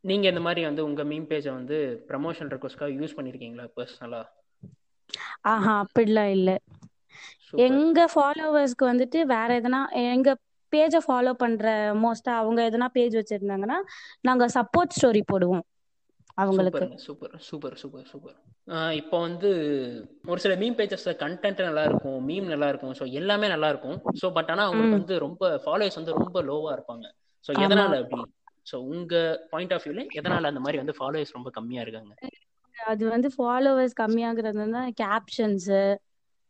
நீங்க 0.06 0.26
இந்த 0.30 0.44
மாதிரி 0.44 0.64
வந்து 0.68 0.86
உங்க 0.88 1.04
மீம் 1.06 1.30
பேஜை 1.30 1.54
வந்து 1.54 1.78
ப்ரமோஷன் 2.10 2.54
ரெக்வஸ்ட்காக 2.54 2.98
யூஸ் 2.98 3.18
பண்ணிருக்கீங்களா 3.18 3.68
பர்சனலா 3.76 4.22
ஆஹா 5.52 5.74
அப்படிலாம் 5.84 6.32
இல்ல. 6.36 6.50
எங்க 7.66 8.00
ஃபாலோவர்ஸ்க்கு 8.12 8.84
வந்துட்டு 8.90 9.20
வேற 9.32 9.50
எதனா 9.60 9.82
எங்க 10.08 10.30
பேஜை 10.74 11.00
ஃபாலோ 11.06 11.34
பண்ற 11.36 11.66
மோஸ்டா 12.02 12.34
அவங்க 12.38 12.62
எதனா 12.70 12.88
பேஜ் 12.94 13.16
வச்சிருந்தாங்கன்னா 13.16 13.78
நாங்க 14.22 14.46
சப்போர்ட் 14.56 14.96
ஸ்டோரி 14.98 15.24
போடுவோம் 15.32 15.66
அவங்களுக்கு. 16.38 16.86
Super 17.06 17.34
super 17.48 17.76
super 17.82 18.08
super. 18.08 18.38
இப்போ 19.00 19.18
வந்து 19.20 19.50
ஒரு 20.28 20.40
சில 20.40 20.54
மீம் 20.56 20.78
பேஜஸ்ல 20.78 21.12
கண்டென்ட் 21.22 21.62
நல்லா 21.62 21.84
இருக்கும் 21.86 22.20
மீம் 22.28 22.48
நல்லா 22.48 22.68
இருக்கும் 22.70 22.94
ஸோ 23.00 23.06
எல்லாமே 23.14 23.48
நல்லா 23.48 23.70
இருக்கும். 23.70 23.98
ஸோ 24.22 24.30
பட் 24.34 24.52
ஆனா 24.52 24.66
அவங்களுக்கு 24.66 25.00
வந்து 25.00 25.16
ரொம்ப 25.20 25.44
ஃபாலோவர்ஸ் 25.66 26.00
வந்து 26.00 26.18
ரொம்ப 26.20 26.42
லோவா 26.44 26.72
இருப்பாங்க. 26.78 27.06
ஸோ 27.46 27.54
எதனால 27.60 28.00
அப்படி? 28.02 28.20
ஸோ 28.68 28.78
உங்க 28.92 29.14
பாயிண்ட் 29.52 29.74
ஆஃப் 29.74 29.86
வியூல 29.86 30.04
எதனால 30.20 30.50
அந்த 30.52 30.62
மாதிரி 30.62 30.78
வந்து 30.78 30.98
ஃபாலோவர்ஸ் 31.00 31.38
ரொம்ப 31.38 31.52
கம்மியா 31.52 31.82
இருக்காங்க? 31.82 32.14
அது 32.76 33.04
வந்து 33.10 33.30
ஃபாலோவர்ஸ் 33.36 33.96
கம்மியாகிறது 34.00 34.58
வந்து 34.58 34.82
கேப்ஷன்ஸ் 35.02 35.70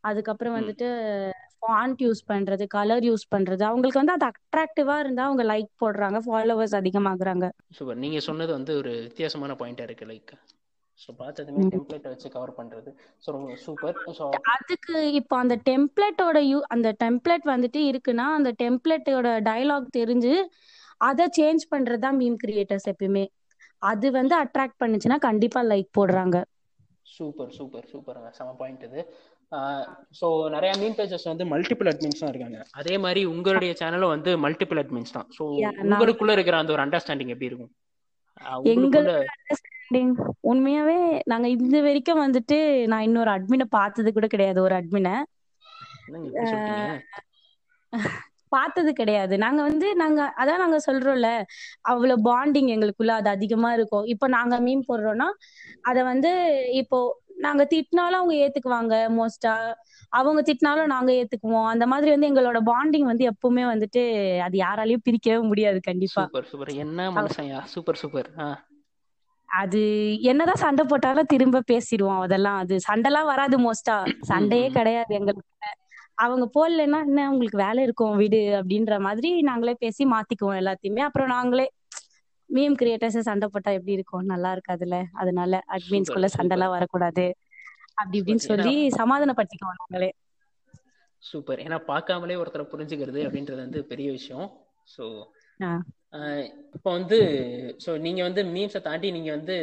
அதுக்கப்புறம் 0.04 0.56
வந்துட்டு 0.56 0.88
ஃபாண்ட் 1.62 2.00
யூஸ் 2.06 2.22
பண்றது 2.28 2.66
கலர் 2.70 3.06
யூஸ் 3.08 3.26
பண்றது 3.30 3.64
அவங்களுக்கு 3.64 4.02
வந்து 4.02 4.16
அது 4.18 4.26
அட்ராக்டிவா 4.32 4.96
இருந்தா 5.00 5.26
அவங்க 5.26 5.44
லைக் 5.52 5.70
போடுறாங்க 5.82 6.20
ஃபாலோவர்ஸ் 6.26 6.76
அதிகமாகறாங்க. 6.80 7.46
சூப்பர் 7.72 8.02
நீங்க 8.04 8.20
சொன்னது 8.20 8.52
வந்து 8.54 8.74
ஒரு 8.78 8.94
வித்தியாசமான 9.08 9.56
பாயிண்டா 9.62 9.84
இருக்கு 9.84 10.06
லைக் 10.06 10.34
ஸோ 11.00 11.10
பார்த்ததுமே 11.20 11.62
டெம்ப்ளேட் 11.70 12.12
வச்சு 12.12 12.28
கவர் 12.30 12.58
பண்றது. 12.58 12.90
ஸோ 13.24 13.28
ரொம்ப 13.32 13.56
சூப்பர் 13.66 13.98
ஸோ 14.18 14.26
அதுக்கு 14.54 14.98
இப்போ 15.20 15.36
அந்த 15.38 15.56
டெம்ப்ளேட்டோட 15.70 16.40
யூ 16.44 16.60
அந்த 16.68 16.90
டெம்ப்ளேட் 17.04 17.46
வந்துட்டு 17.46 17.80
இருக்குன்னா 17.92 18.26
அந்த 18.38 18.50
டெம்ப்ளேட்டோட 18.64 19.30
டயலாக் 19.50 19.88
தெரிஞ்சு 20.00 20.34
அதை 21.02 21.26
சேஞ்ச் 21.38 21.64
பண்றது 21.72 22.04
தான் 22.06 22.18
மீம் 22.18 22.38
கிரியேட்டர்ஸ் 22.44 22.90
எப்பயுமே. 22.92 23.26
அது 23.82 24.08
வந்து 24.12 24.36
அட்ராக்ட் 24.36 24.82
பண்ணுச்சுன்னா 24.82 25.18
கண்டிப்பா 25.20 25.62
லைக் 25.64 25.90
போடுறாங்க. 25.98 26.38
சூப்பர் 27.18 27.52
சூப்பர் 27.58 27.88
சூப்பருங்க 27.92 28.30
செம 28.38 28.54
பாயிண்ட் 28.60 28.84
இது. 28.90 29.02
ஸோ 30.20 30.28
நிறைய 30.56 30.72
மீன் 30.82 30.98
பேஜஸ் 31.00 31.28
வந்து 31.32 31.46
மல்டிபிள் 31.54 31.90
அட்மின்ஸ் 31.92 32.22
தான் 32.24 32.32
இருக்காங்க. 32.34 32.60
அதே 32.82 32.96
மாதிரி 33.06 33.22
உங்களுடைய 33.34 33.72
சேனலும் 33.82 34.14
வந்து 34.16 34.34
மல்டிபிள் 34.46 34.82
அட்மின்ஸ் 34.84 35.16
தான். 35.18 35.28
ஸோ 35.38 35.44
உங்களுக்குள்ள 35.86 36.36
இருக்கிற 36.38 36.58
அந்த 36.62 36.74
ஒரு 36.78 36.84
அண்டர்ஸ்டாண்டிங் 36.86 37.34
எப்படி 37.36 37.50
இருக்கும்? 37.52 37.74
உண்மையாவே 40.52 41.00
நாங்க 41.32 41.48
இந்த 41.58 41.78
வரைக்கும் 41.88 42.24
வந்துட்டு 42.26 42.58
நான் 42.92 43.06
இன்னொரு 43.08 43.32
அட்மினை 43.36 43.68
பார்த்தது 43.78 44.10
கூட 44.18 44.28
கிடையாது 44.34 44.60
ஒரு 44.68 44.76
அட்மினை 44.80 45.16
பார்த்தது 48.52 48.92
கிடையாது. 48.94 49.34
நாங்க 49.38 49.62
வந்து 49.62 49.88
நாங்க 49.96 50.22
அதான் 50.38 50.62
நாங்க 50.64 50.80
சொல்றோம்ல 50.88 51.30
அவ்வளவு 51.92 52.26
பாண்டிங் 52.30 52.70
எங்களுக்குள்ள 52.76 53.14
அது 53.20 53.30
அதிகமா 53.30 53.72
இருக்கும். 53.74 54.06
இப்போ 54.06 54.28
நாங்க 54.28 54.58
மீன் 54.60 54.88
போடுறோம்னா 54.90 55.28
அத 55.82 55.98
வந்து 56.04 56.32
இப்போ 56.82 57.00
நாங்க 57.38 57.64
திட்டினாலும் 57.72 58.20
அவங்க 58.20 58.36
ஏத்துக்குவாங்க 58.44 58.96
மோஸ்டா 59.18 59.54
அவங்க 60.12 60.40
திட்டினாலும் 60.42 60.92
நாங்க 60.94 61.12
ஏத்துக்குவோம். 61.12 61.68
அந்த 61.74 61.86
மாதிரி 61.88 62.12
வந்து 62.12 62.30
எங்களோட 62.32 62.60
பாண்டிங் 62.72 63.08
வந்து 63.12 63.26
எப்பவுமே 63.32 63.64
வந்துட்டு 63.74 64.02
அது 64.48 64.58
யாராலையும் 64.58 65.06
பிரிக்கவே 65.08 65.40
முடியாது 65.44 65.80
கண்டிப்பா. 65.82 66.24
Super 66.26 66.50
super. 66.52 66.74
என்ன 66.86 67.10
மனுஷன்யா 67.18 67.62
சூப்பர் 67.74 68.02
சூப்பர். 68.04 68.30
அது 69.50 69.80
என்னதான் 70.24 70.62
சண்டை 70.64 70.84
போட்டாலும் 70.86 71.30
திரும்ப 71.34 71.64
பேசிடுவோம். 71.72 72.22
அதெல்லாம் 72.26 72.60
அது 72.64 72.76
சண்டைலாம் 72.88 73.30
வராது 73.32 73.58
மோஸ்டா 73.60 73.96
சண்டையே 74.30 74.68
கிடையாது 74.78 75.12
எங்களுக்கு. 75.20 75.48
அவங்க 76.24 76.46
போடலன்னா 76.56 77.00
என்ன 77.10 77.22
உங்களுக்கு 77.34 77.60
வேலை 77.66 77.82
இருக்கும் 77.88 78.18
விடு 78.22 78.42
அப்படின்ற 78.60 78.96
மாதிரி 79.06 79.30
நாங்களே 79.50 79.76
பேசி 79.84 80.04
மாத்திக்குவோம் 80.14 80.60
எல்லாத்தையுமே. 80.62 81.02
அப்புறம் 81.08 81.32
நாங்களே 81.36 81.68
மீம் 82.50 82.76
கிரியேட்டர்ஸ் 82.80 83.28
சண்டை 83.28 83.48
போட்டா 83.52 83.72
எப்படி 83.78 83.96
இருக்கும்? 83.98 84.26
நல்லா 84.34 84.50
இருக்காதுல்ல? 84.56 84.98
அதனால 85.22 85.62
அட்மின்ஸ்குள்ள 85.76 86.30
சண்டை 86.38 86.56
எல்லாம் 86.58 86.74
வரக்கூடாது. 86.76 87.26
அப்படி 88.00 88.20
இப்படின்னு 88.22 88.48
சொல்லி 88.52 88.74
சமாதானப்படுத்திக்குவோம் 89.00 89.80
நாங்களே. 89.82 90.10
சூப்பர். 91.24 91.60
ஏன்னா 91.66 91.78
பார்க்காமலே 91.92 92.40
ஒருத்தரை 92.42 92.66
புரிஞ்சுக்கிறது 92.72 93.22
அப்படின்றது 93.28 93.62
வந்து 93.66 93.82
பெரிய 93.92 94.10
விஷயம். 94.18 94.48
ஸோ 94.88 95.06
இப்போ 96.76 96.90
வந்து 96.98 97.18
ஸோ 97.84 97.92
நீங்க 98.06 98.22
வந்து 98.28 98.42
மீம்ஸை 98.56 98.82
தாண்டி 98.88 99.08
நீங்க 99.18 99.30
வந்து 99.38 99.56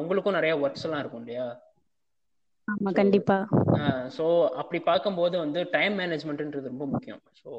உங்களுக்கும் 0.00 0.36
நிறைய 0.36 0.54
ஒர்க்ஸ் 0.64 0.84
எல்லாம் 0.86 1.02
இருக்கும் 1.02 1.22
இல்லையா? 1.24 1.46
ஆமா 2.68 2.90
கண்டிப்பா. 2.98 3.38
ஸோ 4.16 4.24
அப்படி 4.60 4.78
பார்க்கும்போது 4.88 5.36
வந்து 5.44 5.60
டைம் 5.74 5.94
மேனேஜ்மெண்ட்ன்றது 6.00 6.72
ரொம்ப 6.72 6.86
முக்கியம். 6.92 7.22
ஸோ 7.40 7.50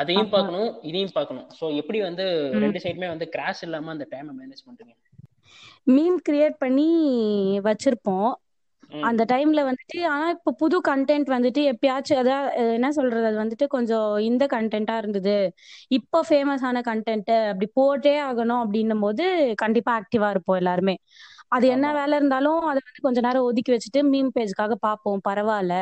அதையும் 0.00 0.32
பார்க்கணும் 0.34 0.70
இதையும் 0.88 1.16
பார்க்கணும். 1.16 1.48
ஸோ 1.58 1.64
எப்படி 1.80 2.00
வந்து 2.08 2.24
ரெண்டு 2.64 2.82
சைடுமே 2.84 3.08
வந்து 3.14 3.28
கிராஷ் 3.34 3.64
இல்லாம 3.66 3.92
அந்த 3.94 4.06
டைமை 4.12 4.34
மேனேஜ் 4.40 4.66
பண்றீங்க? 4.68 4.94
மீம் 5.94 6.18
கிரியேட் 6.26 6.56
பண்ணி 6.64 6.88
வச்சிருப்போம். 7.66 8.30
அந்த 9.08 9.22
டைம்ல 9.32 9.60
வந்துட்டு 9.68 9.98
ஆனா 10.12 10.26
இப்ப 10.34 10.52
புது 10.60 10.76
கண்டென்ட் 10.88 11.28
வந்துட்டு 11.34 11.60
எப்பயாச்சும் 11.72 12.20
அதாவது 12.22 12.50
என்ன 12.76 12.88
சொல்றது 12.98 13.26
அது 13.30 13.38
வந்துட்டு 13.42 13.66
கொஞ்சம் 13.74 14.10
இந்த 14.28 14.44
கண்டென்ட்டா 14.54 14.96
இருந்தது. 15.02 15.36
இப்போ 15.98 16.18
ஃபேமஸ் 16.28 16.64
ஆன 16.68 16.82
கண்டென்ட் 16.90 17.32
அப்படி 17.50 17.68
போட்டே 17.80 18.14
ஆகணும் 18.28 18.62
அப்படின்னும் 18.64 19.04
போது 19.06 19.24
கண்டிப்பா 19.64 19.92
ஆக்டிவா 20.00 20.30
இருப்போம் 20.34 20.60
எல்லாருமே. 20.62 20.96
அது 21.48 21.66
என்ன 21.68 21.92
வேலை 21.92 22.16
இருந்தாலும் 22.16 22.60
அதை 22.60 22.80
வந்து 22.84 23.00
கொஞ்ச 23.02 23.20
நேரம் 23.20 23.42
ஒதுக்கி 23.42 23.72
வச்சுட்டு 23.72 24.00
மீம் 24.10 24.30
பேஜ்க்காக 24.34 24.76
பார்ப்போம் 24.80 25.20
பரவாயில்ல 25.28 25.74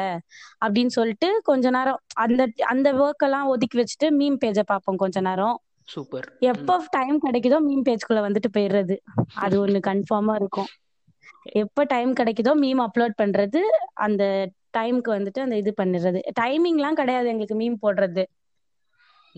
அப்படின்னு 0.65 0.87
சொல்லிட்டு 0.87 1.41
கொஞ்ச 1.43 1.71
நேரம் 1.71 2.01
அந்த 2.15 2.49
அந்த 2.65 2.93
ஒர்க் 2.95 3.25
எல்லாம் 3.25 3.47
ஒதுக்கி 3.47 3.79
வச்சுட்டு 3.79 4.09
மீம் 4.19 4.39
பேஜை 4.45 4.65
பார்ப்போம் 4.67 4.97
கொஞ்ச 4.97 5.21
நேரம். 5.21 5.57
சூப்பர். 5.89 6.27
எப்போ 6.41 6.75
டைம் 6.91 7.17
கிடைக்குதோ 7.27 7.59
மீம் 7.67 7.85
பேஜ்குள்ள 7.85 8.21
வந்துட்டு 8.21 8.51
போயிடுறது. 8.53 8.97
அது 9.35 9.67
ஒண்ணு 9.67 9.81
கன்ஃபார்மா 9.87 10.35
இருக்கும். 10.35 10.71
எப்ப 11.53 11.85
டைம் 11.85 12.13
கிடைக்குதோ 12.15 12.53
மீம் 12.55 12.81
அப்லோட் 12.87 13.15
பண்றது 13.23 13.61
அந்த 13.93 14.23
டைம்க்கு 14.79 15.11
வந்துட்டு 15.17 15.41
அந்த 15.41 15.57
இது 15.57 15.75
பண்ணிடுறது. 15.83 16.21
டைமிங் 16.41 16.79
எல்லாம் 16.81 16.95
கிடையாது 16.95 17.29
எங்களுக்கு 17.29 17.59
மீம் 17.59 17.83
போடுறது. 17.83 18.25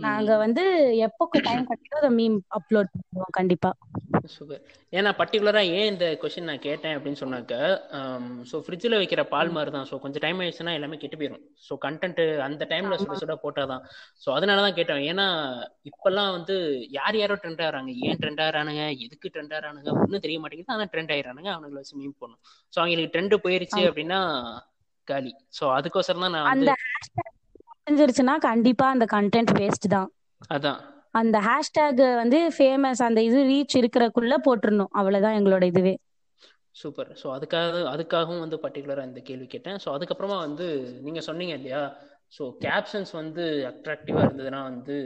நாங்க 0.05 0.33
வந்து 0.43 0.63
எப்போ 1.07 1.25
டைம் 1.47 1.63
கிடைக்குதோ 1.69 1.99
அதை 2.01 2.11
மீம் 2.17 2.37
அப்லோட் 2.57 2.89
பண்ணுவோம் 2.95 3.35
கண்டிப்பா. 3.37 3.71
சூப்பர். 4.35 4.61
ஏன்னா 4.97 5.11
பர்டிகுலரா 5.21 5.63
ஏன் 5.77 5.89
இந்த 5.93 6.07
கொஸ்டின் 6.23 6.49
நான் 6.51 6.63
கேட்டேன் 6.67 6.95
அப்படின்னு 6.97 7.21
சொன்னாக்க 7.23 7.55
ஸோ 8.51 8.59
ஃப்ரிட்ஜில் 8.65 8.99
வைக்கிற 9.01 9.23
பால் 9.33 9.53
மாதிரி 9.57 9.73
தான் 9.77 9.87
ஸோ 9.91 9.97
கொஞ்சம் 10.05 10.25
டைம் 10.25 10.41
ஆயிடுச்சுன்னா 10.43 10.77
எல்லாமே 10.79 11.01
கெட்டு 11.03 11.19
போயிடும் 11.21 11.45
ஸோ 11.67 11.79
கண்டென்ட் 11.87 12.23
அந்த 12.47 12.67
டைம்ல 12.73 12.99
சுட 13.03 13.17
சுட 13.23 13.37
போட்டாதான். 13.45 13.85
ஸோ 14.25 14.31
அதனால 14.37 14.65
தான் 14.67 14.79
கேட்டேன். 14.79 15.03
ஏன்னா 15.13 15.27
இப்பெல்லாம் 15.91 16.33
வந்து 16.37 16.57
யார் 16.99 17.19
யாரோ 17.23 17.37
ட்ரெண்ட் 17.43 17.65
ஆகிறாங்க. 17.67 17.93
ஏன் 18.09 18.21
ட்ரெண்ட் 18.23 18.45
ஆகிறானுங்க? 18.47 18.85
எதுக்கு 19.07 19.33
ட்ரெண்ட் 19.35 19.55
ஆகிறானுங்க? 19.59 19.91
ஒன்றும் 20.03 20.25
தெரிய 20.27 20.39
மாட்டேங்குது. 20.45 20.75
ஆனால் 20.77 20.93
ட்ரெண்ட் 20.95 21.15
ஆயிடுறானுங்க. 21.17 21.53
அவனுங்களை 21.57 21.83
வச்சு 21.83 22.01
மீன் 22.03 22.19
போடணும். 22.21 22.43
ஸோ 22.73 22.79
அவங்களுக்கு 22.83 23.15
ட்ரெண்ட் 23.17 23.45
போயிருச்சு 23.47 23.83
அப்படின்னா 23.91 24.21
காலி. 25.09 25.33
ஸோ 25.57 25.65
அதுக்கோசரம் 25.75 26.25
தான் 26.25 26.35
நான் 26.37 26.49
வந்து 26.53 26.73
தெரிஞ்சிருச்சுன்னா 27.87 28.35
கண்டிப்பா 28.41 28.87
அந்த 28.89 29.05
கண்டென்ட் 29.13 29.53
வேஸ்ட் 29.59 29.87
தான். 29.87 30.09
அதான். 30.51 30.81
அந்த 31.15 31.37
ஹேஷ்டேக் 31.41 32.01
வந்து 32.21 32.39
ஃபேமஸ் 32.57 33.03
அந்த 33.03 33.21
இது 33.23 33.39
ரீச் 33.45 33.77
இருக்கிறக்குள்ள 33.81 34.35
போட்டுறணும். 34.47 34.93
அவ்வளவுதான் 34.93 35.37
எங்களோட 35.39 35.65
இதுவே. 35.65 35.95
சூப்பர். 36.75 37.11
ஸோ 37.21 37.27
அதுக்காக 37.37 37.85
அதுக்காகவும் 37.93 38.43
வந்து 38.45 38.57
பர்டிகுலராக 38.65 39.09
இந்த 39.09 39.21
கேள்வி 39.21 39.47
கேட்டேன். 39.47 39.79
ஸோ 39.85 39.89
அதுக்கப்புறமா 39.97 40.39
வந்து 40.39 40.67
நீங்க 41.03 41.21
சொன்னீங்க 41.21 41.55
இல்லையா? 41.55 41.83
ஸோ 42.33 42.45
கேப்ஷன்ஸ் 42.61 43.13
வந்து 43.13 43.45
அட்ராக்டிவா 43.71 44.21
இருந்ததுன்னா 44.25 44.63
வந்து 44.63 44.97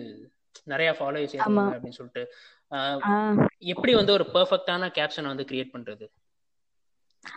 நிறைய 0.66 0.90
ஃபாலோவர்ஸ் 0.98 1.36
ஆமா. 1.38 1.64
ஏறுவாங்க 1.64 1.76
அப்படின்னு 1.76 1.98
சொல்லிட்டு. 2.00 2.24
எப்படி 3.72 3.92
வந்து 3.94 4.12
ஒரு 4.12 4.24
பெர்ஃபெக்டான 4.34 4.90
கேப்ஷனை 4.98 5.28
வந்து 5.28 5.48
கிரியேட் 5.50 5.74
பண்றது? 5.74 6.06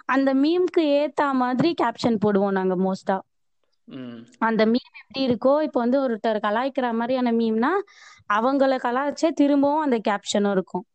அந்த 0.08 0.30
மீம்க்கு 0.34 0.82
ஏத்தா 1.00 1.28
மாதிரி 1.36 1.70
கேப்ஷன் 1.82 2.22
போடுவோம் 2.24 2.58
நாங்க 2.60 2.76
மோஸ்டா 2.76 3.18
அந்த 4.48 4.62
மீம் 4.66 4.94
எப்படி 5.02 5.22
இருக்கோ 5.28 5.54
இப்போ 5.68 5.80
வந்து 5.80 5.98
ஒருத்தர் 6.06 6.40
கலாய்க்கிற 6.46 6.88
மாதிரியான 7.00 7.34
மீம்னா 7.40 7.72
அவங்கள 8.38 8.76
கலாய்ச்சே 8.86 9.30
திரும்பவும் 9.42 9.86
அந்த 9.86 9.98
கேப்ஷனும் 10.10 10.54
இருக்கும். 10.58 10.86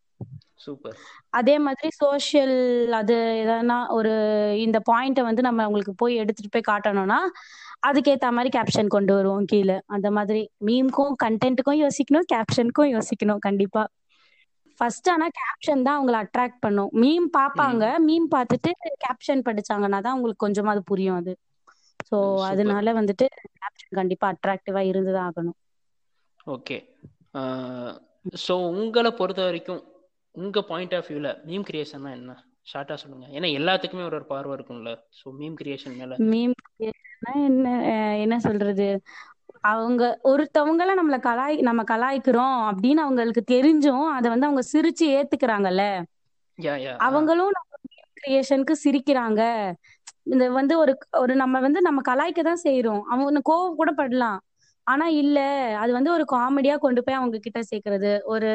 அதே 1.39 1.55
மாதிரி 1.65 1.89
சோஷியல் 2.01 2.57
அது 3.01 3.15
எதனா 3.43 3.77
ஒரு 3.97 4.13
இந்த 4.65 4.79
பாயிண்ட்டை 4.91 5.23
வந்து 5.29 5.43
நம்ம 5.49 5.63
அவங்களுக்கு 5.67 5.95
போய் 6.03 6.15
எடுத்துட்டு 6.23 6.53
போய் 6.57 6.71
காட்டணும்னா 6.71 7.19
அதுக்கேத்த 7.89 8.31
மாதிரி 8.37 8.51
கேப்ஷன் 8.57 8.95
கொண்டு 8.95 9.13
வருவோம் 9.17 9.49
கீழே. 9.53 9.77
அந்த 9.97 10.09
மாதிரி 10.17 10.41
மீம்க்கும் 10.69 11.15
கண்டென்ட்டுக்கும் 11.25 11.81
யோசிக்கணும் 11.85 12.29
கேப்ஷனுக்கும் 12.35 12.91
யோசிக்கணும் 12.97 13.43
கண்டிப்பா. 13.49 13.83
ஃபர்ஸ்ட் 14.81 15.09
ஆனா 15.11 15.27
கேப்ஷன் 15.39 15.85
தான் 15.87 15.97
அவங்கள 15.99 16.17
அட்ராக்ட் 16.25 16.61
பண்ணும். 16.65 16.91
மீம் 17.03 17.27
பார்ப்பாங்க 17.37 17.85
மீம் 18.07 18.29
பார்த்துட்டு 18.37 18.71
கேப்ஷன் 19.05 19.45
படிச்சாங்கன்னா 19.49 20.01
தான் 20.05 20.15
அவங்களுக்கு 20.15 20.45
கொஞ்சமா 20.47 20.73
அது 20.75 20.83
புரியும் 20.85 21.19
அது. 21.21 21.33
So 22.09 22.17
super. 22.43 22.49
அதனால 22.51 22.93
வந்துட்டு 22.95 23.27
கேப்ஷன் 23.57 23.99
கண்டிப்பா 23.99 24.27
அட்ராக்டிவா 24.33 24.83
இருந்துதான் 24.89 25.29
ஆகணும் 25.29 25.59
ஓகே 26.47 26.77
ஸோ 28.43 28.55
உங்களை 28.73 29.11
பொறுத்த 29.13 29.43
வரைக்கும் 29.43 29.83
உங்க 30.35 30.63
பாயிண்ட் 30.63 30.95
ஆஃப் 30.95 31.09
வியூல 31.09 31.29
மீம் 31.47 31.67
கிரியேஷன்னா 31.69 32.11
என்ன? 32.13 32.33
ஷார்ட்டா 32.67 32.95
சொல்லுங்க. 32.95 33.27
ஏன்னா 33.31 33.49
எல்லாத்துக்குமே 33.59 34.05
ஒரு 34.05 34.17
ஒரு 34.17 34.27
பார்வை 34.27 34.53
இருக்கும்ல. 34.57 34.91
ஸோ 35.19 35.27
மீம் 35.39 35.57
கிரியேஷன் 35.61 35.97
மேல. 35.97 36.15
மீம் 36.31 36.55
என்ன 37.43 37.69
அஹ் 37.91 38.19
என்ன 38.19 38.37
சொல்றது? 38.39 38.89
அவங்க 39.69 40.03
ஒருத்தவங்கள 40.25 40.91
நம்மள 40.99 41.17
கலாய் 41.21 41.57
நம்ம 41.61 41.83
கலாய்க்கிறோம் 41.85 42.59
அப்படின்னு 42.71 43.01
அவங்களுக்கு 43.01 43.43
தெரிஞ்சும் 43.49 44.07
அதை 44.17 44.29
வந்து 44.31 44.47
அவங்க 44.47 44.63
சிரிச்சு 44.73 45.07
ஏத்துக்கிறாங்கல்ல? 45.15 45.85
அவங்களும் 47.01 47.53
கிரியேஷனுக்கு 48.19 48.75
சிரிக்கிறாங்க. 48.85 49.43
இந்த 50.29 50.45
வந்து 50.57 50.75
ஒரு 50.83 50.93
ஒரு 51.21 51.33
நம்ம 51.43 51.61
வந்து 51.61 51.81
நம்ம 51.87 52.01
கலாய்க்க 52.09 52.43
தான் 52.43 52.65
செய்யறோம் 52.65 53.03
அவங்க 53.13 53.41
கோவம் 53.51 53.79
கூட 53.81 53.91
படலாம். 53.99 54.39
ஆனா 54.87 55.07
இல்ல 55.21 55.39
அது 55.83 55.91
வந்து 55.93 56.11
ஒரு 56.17 56.25
காமெடியா 56.33 56.75
கொண்டு 56.79 57.01
போய் 57.05 57.19
அவங்க 57.19 57.39
கிட்ட 57.41 57.61
சேர்க்கறது. 57.71 58.13
ஒரு 58.27 58.51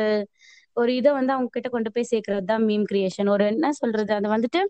ஒரு 0.77 0.92
இதை 0.96 1.10
வந்து 1.18 1.34
அவங்க 1.34 1.50
கிட்ட 1.51 1.70
கொண்டு 1.70 1.89
போய் 1.94 2.10
சேர்க்கறது 2.12 2.46
தான் 2.46 2.63
மீம் 2.68 2.86
கிரியேஷன் 2.92 3.30
ஒரு 3.30 3.44
என்ன 3.51 3.68
சொல்றது? 3.80 4.12
அது 4.20 4.27
வந்துட்டு 4.36 4.62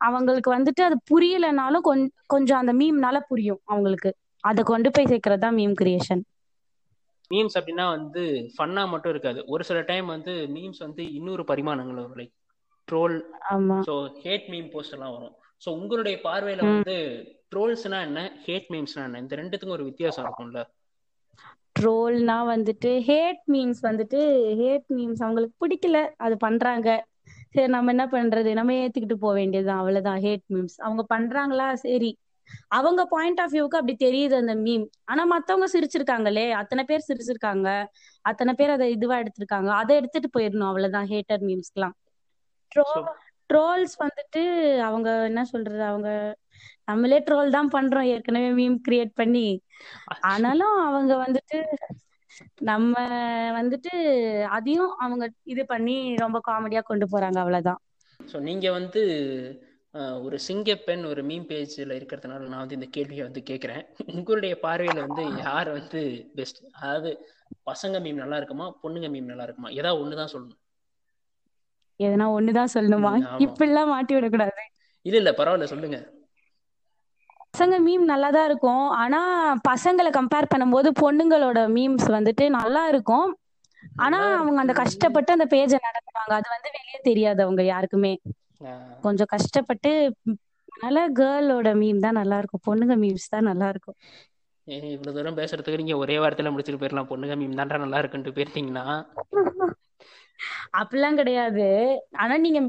அவங்களுக்கு 0.00 0.50
வந்துட்டு 0.54 0.82
அது 0.86 0.96
புரியலைனாலும் 1.10 1.86
கொஞ் 1.88 2.02
கொஞ்சம் 2.26 2.60
அந்த 2.62 2.72
மீம்னால 2.80 3.16
புரியும் 3.30 3.60
அவங்களுக்கு. 3.66 4.10
அதை 4.44 4.62
கொண்டு 4.64 4.88
போய் 4.94 5.10
சேர்க்கறது 5.12 5.44
தான் 5.44 5.56
மீம் 5.58 5.76
கிரியேஷன் 5.80 6.22
மீம்ஸ் 7.30 7.56
அப்படின்னா 7.58 7.84
வந்து 7.92 8.22
ஃபன்னா 8.54 8.82
மட்டும் 8.92 9.12
இருக்காது. 9.14 9.40
ஒரு 9.52 9.62
சில 9.68 9.78
டைம் 9.88 10.06
வந்து 10.12 10.32
மீம்ஸ் 10.54 10.84
வந்து 10.86 11.02
இன்னொரு 11.18 11.44
பரிமாணங்கள் 11.50 12.16
லைக் 12.20 12.34
ட்ரோல் 12.88 13.16
ஆமா. 13.50 13.78
ஸோ 13.86 13.94
ஹேட் 14.22 14.48
மீம் 14.52 14.68
போஸ்ட் 14.74 14.94
எல்லாம் 14.96 15.14
வரும். 15.16 15.34
ஸோ 15.64 15.70
உங்களுடைய 15.76 16.16
பார்வையில 16.24 16.62
வந்து 16.70 16.96
ட்ரோல்ஸ்னா 17.52 17.98
என்ன 18.08 18.20
ஹேட் 18.46 18.70
மீம்ஸ்னா 18.72 19.02
என்ன? 19.08 19.20
இந்த 19.24 19.34
ரெண்டுத்துக்கும் 19.40 19.76
ஒரு 19.78 19.86
வித்தியாசம் 19.90 20.24
இருக்கும்ல. 20.24 20.60
ட்ரோல்னா 21.76 22.36
வந்துட்டு 22.52 22.90
ஹேட் 23.08 23.42
மீம்ஸ் 23.54 23.80
வந்துட்டு 23.86 24.20
ஹேட் 24.60 24.90
மீம்ஸ் 24.96 25.22
அவங்களுக்கு 25.24 25.56
பிடிக்கல 25.64 26.00
அது 26.16 26.34
பண்றாங்க. 26.46 26.88
சரி 27.54 27.70
நம்ம 27.74 27.90
என்ன 27.90 28.04
பண்றது? 28.14 28.50
நம்ம 28.54 28.74
ஏத்துக்கிட்டு 28.82 29.16
போக 29.24 29.34
வேண்டியதுதான் 29.40 29.80
அவ்வளவுதான் 29.82 30.20
ஹேட் 30.26 30.46
மீம்ஸ் 30.54 30.76
அவங்க 30.86 31.02
பண்றாங்களா? 31.14 31.66
சரி. 31.84 32.10
அவங்க 32.68 33.02
பாயிண்ட் 33.12 33.40
ஆஃப் 33.40 33.52
வியூக்கு 33.52 33.78
அப்படி 33.78 33.94
தெரியுது 33.96 34.34
அந்த 34.40 34.54
மீம் 34.64 34.86
ஆனா 35.04 35.22
மத்தவங்க 35.24 35.66
சிரிச்சிருக்காங்களே 35.74 36.46
அத்தனை 36.60 36.82
பேர் 36.84 37.06
சிரிச்சிருக்காங்க. 37.08 37.68
அத்தனை 38.24 38.52
பேர் 38.54 38.74
அதை 38.76 38.86
இதுவா 38.96 39.16
எடுத்திருக்காங்க. 39.22 39.70
அதை 39.80 39.92
எடுத்துட்டு 39.96 40.30
போயிடணும் 40.36 40.70
அவ்வளவுதான் 40.70 41.08
ஹேட்டர் 41.12 41.44
மீம்ஸ்க்குலாம் 41.48 41.94
ட்ரோ 42.72 42.86
ஸோ 42.90 43.00
ட்ரோல்ஸ் 43.50 43.96
வந்துட்டு 44.34 44.42
அவங்க 44.86 45.08
என்ன 45.28 45.42
சொல்றது 45.44 45.82
அவங்க 45.84 46.08
நம்மளே 46.88 47.18
ட்ரோல் 47.26 47.54
தான் 47.56 47.74
பண்றோம் 47.74 48.08
ஏற்கனவே 48.14 48.48
மீம் 48.58 48.78
கிரியேட் 48.86 49.12
பண்ணி. 49.20 49.46
ஆனாலும் 50.30 50.76
அவங்க 50.88 51.12
வந்துட்டு 51.24 51.58
நம்ம 52.70 52.92
வந்துட்டு 53.58 53.92
அதையும் 54.56 54.92
அவங்க 55.04 55.24
இது 55.52 55.62
பண்ணி 55.72 55.94
ரொம்ப 56.24 56.38
காமெடியா 56.48 56.82
கொண்டு 56.90 57.06
போறாங்க 57.12 57.38
அவ்வளவுதான். 57.42 57.80
ஸோ 58.20 58.36
நீங்க 58.48 58.66
வந்து 58.78 59.02
ஒரு 60.26 60.36
சிங்கப்பெண் 60.46 61.02
ஒரு 61.10 61.22
மீன் 61.22 61.48
பேஜ்ல 61.50 61.96
இருக்கிறதுனால 61.98 62.48
நான் 62.52 62.64
வந்து 62.64 62.78
இந்த 62.78 62.88
கேள்வியை 62.96 63.24
வந்து 63.26 63.42
கேட்குறேன். 63.50 63.82
உங்களுடைய 64.12 64.54
பார்வையில 64.64 64.98
வந்து 65.06 65.24
யார் 65.44 65.70
வந்து 65.78 66.00
பெஸ்ட் 66.38 66.60
அதாவது 66.80 67.10
பசங்க 67.70 67.98
மீம் 68.04 68.22
நல்லா 68.22 68.38
இருக்குமா 68.40 68.66
பொண்ணுங்க 68.82 69.08
மீம் 69.14 69.30
நல்லா 69.32 69.46
இருக்குமா? 69.46 69.70
ஏதாவது 69.80 70.00
ஒன்று 70.02 70.20
தான் 70.22 70.32
சொல்லணும். 70.34 70.60
எதனா 72.06 72.26
ஒண்ணுதான் 72.36 72.74
சொல்லணுமா? 72.74 73.12
இப்படிலாம் 73.44 73.92
மாட்டி 73.92 74.12
விடக்கூடாது. 74.14 74.62
இல்ல 75.06 75.16
இல்ல 75.20 75.32
பரவாயில்ல 75.34 75.68
சொல்லுங்க. 75.72 75.98
பசங்க 77.48 77.74
மீம் 77.82 78.04
நல்லா 78.08 78.28
தான் 78.30 78.46
இருக்கும். 78.48 78.86
ஆனா 79.02 79.20
பசங்களை 79.68 80.10
கம்பேர் 80.12 80.50
பண்ணும்போது 80.52 80.88
பொண்ணுங்களோட 81.00 81.58
மீம்ஸ் 81.74 82.08
வந்துட்டு 82.16 82.46
நல்லா 82.56 82.82
இருக்கும். 82.92 83.28
ஆனா 84.02 84.20
அவங்க 84.38 84.58
அந்த 84.62 84.74
கஷ்டப்பட்டு 84.80 85.30
அந்த 85.32 85.46
பேஜை 85.52 85.78
நடத்துவாங்க. 85.86 86.32
அது 86.38 86.48
வந்து 86.54 86.70
வெளியே 86.76 87.00
தெரியாது 87.08 87.40
அவங்க 87.46 87.62
யாருக்குமே. 87.66 88.12
கொஞ்சம் 89.04 89.30
கஷ்டப்பட்டு 89.32 89.90
அதனால 90.72 90.98
கேர்ளோட 91.18 91.68
மீம் 91.80 92.00
தான் 92.00 92.18
நல்லா 92.20 92.36
இருக்கும் 92.40 92.64
பொண்ணுங்க 92.66 92.94
மீம்ஸ் 93.02 93.28
தான் 93.28 93.48
நல்லா 93.50 93.66
இருக்கும் 93.68 93.98
இவ்வளவு 94.86 95.14
தூரம் 95.16 95.36
பேசுறதுக்கு 95.38 95.80
நீங்க 95.80 95.96
ஒரே 96.02 96.16
வாரத்துல 96.18 96.52
முடிச்சுட்டு 96.52 96.80
போயிடலாம். 96.80 97.10
பொண்ணுங்க 97.10 97.36
மீம் 97.38 97.58
தான்டா 97.60 97.82
நல்லா 97.84 98.00
இருக்குன்ட்டு 98.02 98.36
போயிட்டீங்கன்னா. 98.36 98.86
அப்படிலாம் 100.78 101.18
கிடையாது. 101.20 101.66
ஆனா 102.22 102.34
நீங்க 102.44 102.60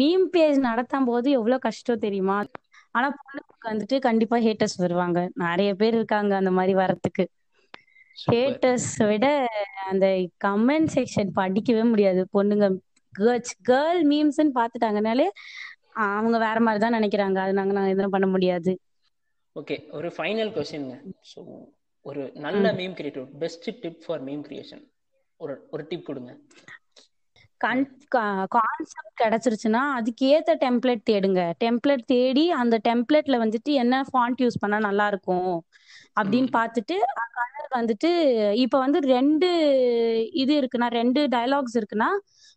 மீம் 0.00 0.26
பேஜ் 0.34 0.58
நடத்தும் 0.68 1.08
போது 1.10 1.28
எவ்வளவு 1.38 1.64
கஷ்டம் 1.66 2.04
தெரியுமா? 2.06 2.38
ஆனா 2.96 3.06
பொண்ணுங்களுக்கு 3.20 3.70
வந்துட்டு 3.72 3.96
கண்டிப்பா 4.08 4.36
ஹேட்டர்ஸ் 4.46 4.76
வருவாங்க. 4.84 5.20
நிறைய 5.44 5.70
பேர் 5.80 5.96
இருக்காங்க 6.00 6.32
அந்த 6.40 6.52
மாதிரி 6.58 6.74
வரத்துக்கு 6.82 7.24
ஹேட்டர்ஸ் 8.32 8.90
விட 9.10 9.26
அந்த 9.90 10.06
கமெண்ட் 10.44 10.90
செக்ஷன் 10.96 11.30
படிக்கவே 11.40 11.84
முடியாது. 11.92 12.20
பொண்ணுங்க 12.36 12.66
கேர்ள்ஸ் 13.14 13.54
கேர்ள் 13.70 14.00
மீம்ஸ்ன்னு 14.12 14.54
பாத்துட்டாங்கனாலே 14.60 15.26
அவங்க 16.16 16.36
வேற 16.46 16.58
மாதிரி 16.66 16.80
தான் 16.84 16.96
நினைக்கிறாங்க. 16.98 17.38
அது 17.44 17.52
நாங்க 17.58 17.74
நாங்க 17.76 17.92
எதுவும் 17.94 18.14
பண்ண 18.16 18.26
முடியாது. 18.34 18.72
ஓகே 19.56 19.76
ஒரு 19.98 20.08
ஃபைனல் 20.16 20.50
கொஸ்டின்ங்க 20.56 20.96
ஸோ 21.32 21.40
ஒரு 22.06 22.22
நல்ல 22.46 22.72
meme 22.80 22.96
creator 23.00 23.28
best 23.42 23.68
tip 23.82 24.00
for 24.06 24.24
meme 24.28 24.42
creation 24.48 24.82
ஒரு 25.40 25.54
ஒரு 25.70 25.82
டிப் 25.90 26.08
கொடுங்க. 26.08 26.32
கான்செப்ட் 27.60 29.20
கிடைச்சிருச்சுன்னா 29.20 29.82
அதுக்கு 29.96 30.24
ஏத்த 30.34 30.52
டெம்ப்ளேட் 30.62 31.02
தேடுங்க. 31.10 31.40
டெம்ப்ளேட் 31.58 32.04
தேடி 32.06 32.44
அந்த 32.60 32.76
டெம்ப்ளேட்ல 32.88 33.36
வந்துட்டு 33.42 33.72
என்ன 33.82 34.02
ஃபாண்ட் 34.10 34.42
யூஸ் 34.44 34.60
பண்ணா 34.60 34.78
நல்லா 34.88 35.06
இருக்கும் 35.12 35.54
அப்படின்னு 36.16 36.50
பார்த்துட்டு 36.56 36.96
கலர் 37.32 37.68
வந்துட்டு 37.76 38.10
இப்ப 38.64 38.78
வந்து 38.78 38.98
ரெண்டு 39.14 39.48
இது 40.42 40.52
இருக்குன்னா 40.60 40.88
ரெண்டு 40.98 41.20
டயலாக்ஸ் 41.34 41.78
இருக்குன்னா 41.80 42.10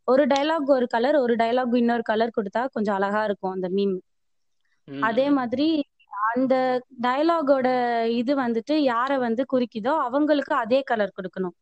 ஒரு 0.08 0.24
டயலாக் 0.28 0.70
ஒரு 0.76 0.88
கலர் 0.88 1.18
ஒரு 1.18 1.34
டயலாக் 1.36 1.76
இன்னொரு 1.80 2.04
கலர் 2.04 2.36
கொடுத்தா 2.38 2.62
கொஞ்சம் 2.76 2.98
அழகா 2.98 3.22
இருக்கும் 3.24 3.56
அந்த 3.56 3.70
மீம் 3.72 3.96
அதே 5.04 5.28
மாதிரி 5.38 5.68
அந்த 6.32 6.54
டயலாகோட 7.04 7.68
இது 8.20 8.32
வந்துட்டு 8.38 8.76
யார 8.88 9.12
வந்து 9.20 9.44
குறிக்குதோ 9.54 9.94
அவங்களுக்கு 10.06 10.54
அதே 10.56 10.80
கலர் 10.84 11.16
கொடுக்கணும். 11.18 11.56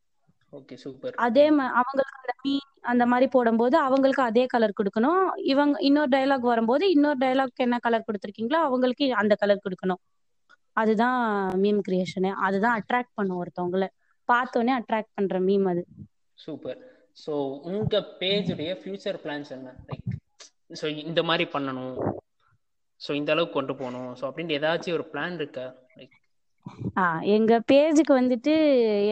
அதே 1.18 1.52
ம- 1.52 1.72
அவங்களுக்கு 1.72 2.16
அந்த 2.18 2.34
மீ 2.44 2.54
அந்த 2.82 3.06
மாதிரி 3.06 3.32
போடும்போது 3.32 3.78
அவங்களுக்கு 3.78 4.22
அதே 4.22 4.46
கலர் 4.46 4.74
கொடுக்கணும். 4.76 5.22
இவங்க 5.46 5.80
இன்னொரு 5.80 6.10
டயலாக் 6.10 6.40
வரும்போது 6.40 6.92
இன்னொரு 6.92 7.18
டயலாக் 7.18 7.56
என்ன 7.56 7.80
கலர் 7.80 8.04
கொடுத்துருக்கீங்களோ 8.08 8.60
அவங்களுக்கு 8.62 9.14
அந்த 9.14 9.36
கலர் 9.36 9.64
கொடுக்கணும். 9.66 10.02
அதுதான் 10.74 11.20
மீம் 11.60 11.82
கிரியேஷனு 11.88 12.32
அதுதான் 12.40 12.82
அட்ராக்ட் 12.82 13.14
பண்ணும் 13.14 13.44
ஒருத்தவங்கள. 13.44 13.86
பார்த்தோன்னே 14.30 14.74
அட்ராக்ட் 14.80 15.14
பண்ற 15.14 15.40
மீம் 15.40 15.70
அது. 15.70 15.84
சூப்பர் 16.34 16.80
ஸோ 17.26 17.34
உங்க 17.62 18.00
பேஜுடைய 18.20 18.72
ஃபியூச்சர் 18.74 19.20
பிளான்ஸ் 19.24 19.50
என்ன? 19.50 19.76
லைக் 19.88 20.08
ஸோ 20.82 20.98
இந்த 21.04 21.24
மாதிரி 21.24 21.50
பண்ணணும். 21.54 21.98
ஸோ 23.02 23.14
இந்த 23.14 23.32
அளவுக்கு 23.32 23.54
கொண்டு 23.54 23.76
போகணும். 23.76 24.16
ஸோ 24.16 24.22
அப்படின்ட்டு 24.22 24.58
ஏதாச்சும் 24.60 24.94
ஒரு 24.94 25.10
பிளான் 25.14 25.34
இருக்கா? 25.34 25.66
லைக் 25.96 26.16
எங்க 27.38 27.54
பேஜுக்கு 27.72 28.14
வந்துட்டு 28.22 28.54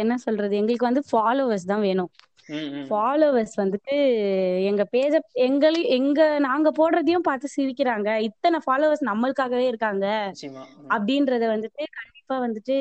என்ன 0.03 0.13
சொல்றது? 0.17 0.53
எங்களுக்கு 0.61 0.89
வந்து 0.89 1.03
ஃபாலோவர்ஸ் 1.11 1.71
தான் 1.71 1.85
வேணும். 1.87 2.11
ஃபாலோவர்ஸ் 2.89 3.55
வந்துட்டு 3.61 3.95
எங்க 4.69 4.83
பேஜ 4.95 5.13
எங்கள 5.47 5.75
எங்க 5.97 6.19
நாங்க 6.47 6.69
போடுறதையும் 6.79 7.27
பார்த்து 7.29 7.55
சிரிக்கிறாங்க. 7.55 8.09
இத்தனை 8.27 8.59
ஃபாலோவர்ஸ் 8.65 9.03
நம்மளுக்காகவே 9.11 9.65
இருக்காங்க. 9.71 10.05
அப்படின்றத 10.95 11.47
வந்துட்டு 11.55 11.83
கண்டிப்பா 11.99 12.37
வந்துட்டு 12.45 12.75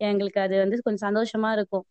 எங்களுக்கு 0.00 0.40
அது 0.40 0.56
வந்து 0.64 0.78
கொஞ்சம் 0.86 1.06
சந்தோஷமா 1.08 1.50
இருக்கும். 1.58 1.86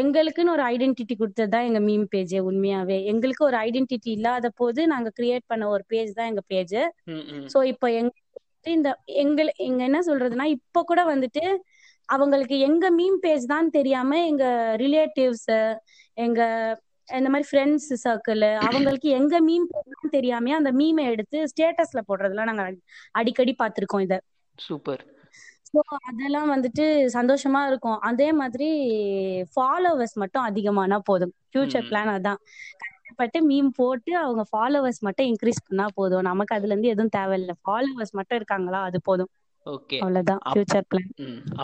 எங்களுக்குன்னு 0.00 0.54
ஒரு 0.56 0.64
ஐடென்டிட்டி 0.72 1.14
கொடுத்தது 1.18 1.50
தான் 1.52 1.66
எங்க 1.68 1.80
மீம் 1.88 2.06
பேஜ் 2.14 2.34
உண்மையாவே. 2.50 2.96
எங்களுக்கு 3.12 3.42
ஒரு 3.48 3.56
ஐடென்டிட்டி 3.66 4.10
இல்லாத 4.16 4.46
போது 4.60 4.80
நாங்க 4.92 5.10
கிரியேட் 5.18 5.44
பண்ண 5.52 5.68
ஒரு 5.74 5.84
பேஜ் 5.92 6.10
தான் 6.18 6.30
எங்க 6.32 6.42
பேஜ். 6.52 6.78
சோ 7.52 7.60
இப்போ 7.72 7.88
எங்க 8.00 8.12
இந்த 8.64 8.88
எங்க 9.16 9.40
எங்க 9.58 9.80
என்ன 9.84 9.98
சொல்றதுன்னா 10.06 10.46
இப்ப 10.56 10.82
கூட 10.82 11.00
வந்துட்டு 11.04 11.44
அவங்களுக்கு 12.08 12.58
எங்க 12.60 12.90
மீம் 12.90 13.18
பேஜ் 13.20 13.46
தான் 13.46 13.68
தெரியாம 13.70 14.18
எங்க 14.26 14.44
ரிலேட்டிவ்ஸ் 14.76 15.48
எங்க 16.16 16.40
இந்த 17.08 17.28
மாதிரி 17.30 17.46
ஃப்ரெண்ட்ஸ் 17.50 17.88
சர்க்கிள் 18.04 18.42
அவங்களுக்கு 18.60 19.08
எங்க 19.10 19.40
மீம் 19.40 19.66
பேஜ் 19.72 19.82
தெரியாம 20.10 20.54
அந்த 20.56 20.70
மீமை 20.72 21.04
எடுத்து 21.12 21.38
ஸ்டேட்டஸ்ல 21.52 22.02
போடுறதெல்லாம் 22.08 22.50
நாங்க 22.52 22.64
அடிக்கடி 23.12 23.54
பார்த்திருக்கோம் 23.58 24.00
இத. 24.00 24.16
சூப்பர். 24.58 25.02
ஸோ 25.68 25.78
அதெல்லாம் 26.10 26.50
வந்துட்டு 26.52 26.84
சந்தோஷமா 27.14 27.60
இருக்கும். 27.66 27.98
அதே 28.00 28.32
மாதிரி 28.32 28.68
ஃபாலோவர்ஸ் 29.54 30.16
மட்டும் 30.22 30.44
அதிகமானா 30.44 30.98
போதும். 31.04 31.34
ஃபியூச்சர். 31.50 31.86
பிளான் 31.90 32.12
அதான். 32.14 32.40
கஷ்டப்பட்டு 33.16 33.40
மீம் 33.48 33.68
போட்டு 33.76 34.12
அவங்க 34.18 34.42
ஃபாலோவர்ஸ் 34.52 35.00
மட்டும் 35.00 35.28
இன்க்ரீஸ் 35.32 35.60
பண்ணா 35.66 35.84
போதும். 35.94 36.24
நமக்கு 36.28 36.52
அதுல 36.56 36.72
இருந்து 36.72 36.88
எதுவும் 36.88 37.12
தேவையில்லை. 37.16 37.54
ஃபாலோவர்ஸ் 37.62 38.14
மட்டும் 38.18 38.38
இருக்காங்களா? 38.38 38.80
அது 38.82 38.98
போதும். 39.02 39.30
ஓகே 39.66 39.98
அவ்வளவுதான். 40.02 40.40
Future 40.48 40.86
plan 40.88 41.12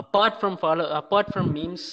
apart 0.01 0.37
from 0.39 0.55
follow 0.61 0.85
apart 0.99 1.31
from 1.33 1.49
memes 1.57 1.87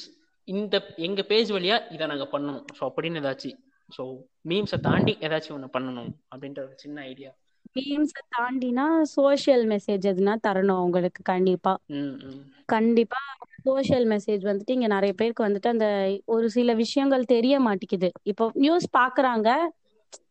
இந்த 0.49 0.75
எங்க 1.07 1.23
பேஜ் 1.23 1.51
வழியா 1.53 1.79
இதை 1.95 2.05
நாங்க 2.07 2.27
பண்ணணும். 2.35 2.65
ஸோ 2.79 2.83
அப்படின்னு 2.89 3.21
ஏதாச்சும் 3.23 3.59
ஸோ 3.91 4.05
மீம்ஸை 4.49 4.79
தாண்டி 4.81 5.15
ஏதாச்சும் 5.27 5.57
ஒன்று 5.57 5.75
பண்ணணும். 5.77 6.13
அப்படின்ற 6.33 6.61
ஒரு 6.67 6.77
சின்ன 6.77 7.01
ஐடியா 7.11 7.33
மீம்ஸை 7.77 8.23
தாண்டினா 8.35 8.85
சோஷியல் 9.15 9.65
மெசேஜ் 9.69 10.05
எதுனா 10.11 10.35
தரணும் 10.47 10.79
அவங்களுக்கு 10.79 11.23
கண்டிப்பா. 11.25 11.73
ம் 11.93 12.15
ம். 12.27 12.41
கண்டிப்பா 12.69 13.21
சோஷியல் 13.65 14.07
மெசேஜ் 14.09 14.43
வந்துட்டு 14.45 14.71
இங்க 14.71 14.87
நிறைய 14.87 15.13
பேருக்கு 15.17 15.47
வந்துட்டு 15.47 15.69
அந்த 15.69 15.87
ஒரு 16.27 16.47
சில 16.51 16.75
விஷயங்கள் 16.75 17.25
தெரிய 17.27 17.55
மாட்டேங்குது. 17.61 18.11
இப்போ 18.25 18.45
நியூஸ் 18.57 18.87
பாக்குறாங்க. 18.93 19.49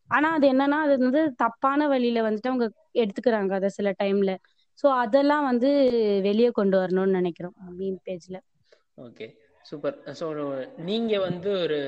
ஆனா 0.09 0.27
அது 0.33 0.45
என்னன்னா 0.47 0.77
அது 0.85 0.93
வந்து 0.99 1.21
தப்பான 1.35 1.87
வழியில 1.87 2.19
வந்துட்டு 2.27 2.51
அவங்க 2.51 2.67
எடுத்துக்கிறாங்க 2.95 3.53
அதை 3.53 3.69
சில 3.69 3.89
டைம்ல 3.99 4.33
சோ 4.83 4.87
அதெல்லாம் 5.03 5.45
வந்து 5.45 5.69
வெளியே 6.21 6.49
கொண்டு 6.51 6.75
வரணும்னு 6.77 7.17
நினைக்கிறோம் 7.19 7.55
மீன் 7.77 7.99
பேஜ்ல 8.05 8.37
ஓகே. 9.05 9.27
சூப்பர். 9.65 9.97
ஸோ 10.19 10.25
நீங்க 10.85 11.13
வந்து 11.19 11.49
ஒரு 11.63 11.79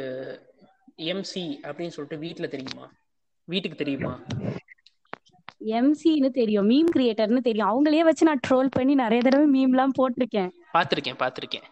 எம்சி 1.10 1.46
அப்படின்னு 1.64 1.96
சொல்லிட்டு 1.96 2.18
வீட்ல 2.18 2.48
தெரியுமா? 2.48 2.86
வீட்டுக்கு 3.48 3.78
தெரியுமா? 3.78 4.14
எம்சின்னு 5.62 6.30
தெரியும் 6.30 6.68
மீம் 6.70 6.92
கிரியேட்டர்னு 6.96 7.42
தெரியும். 7.42 7.70
அவங்களே 7.70 8.04
வச்சு 8.04 8.26
நான் 8.26 8.44
ட்ரோல் 8.48 8.70
பண்ணி 8.72 8.96
நிறைய 8.96 9.22
தடவை 9.22 9.48
மீம் 9.48 9.70
எல்லாம் 9.70 9.98
போட்டிருக்கேன். 10.00 10.52
பார்த்துருக்கேன் 10.74 11.68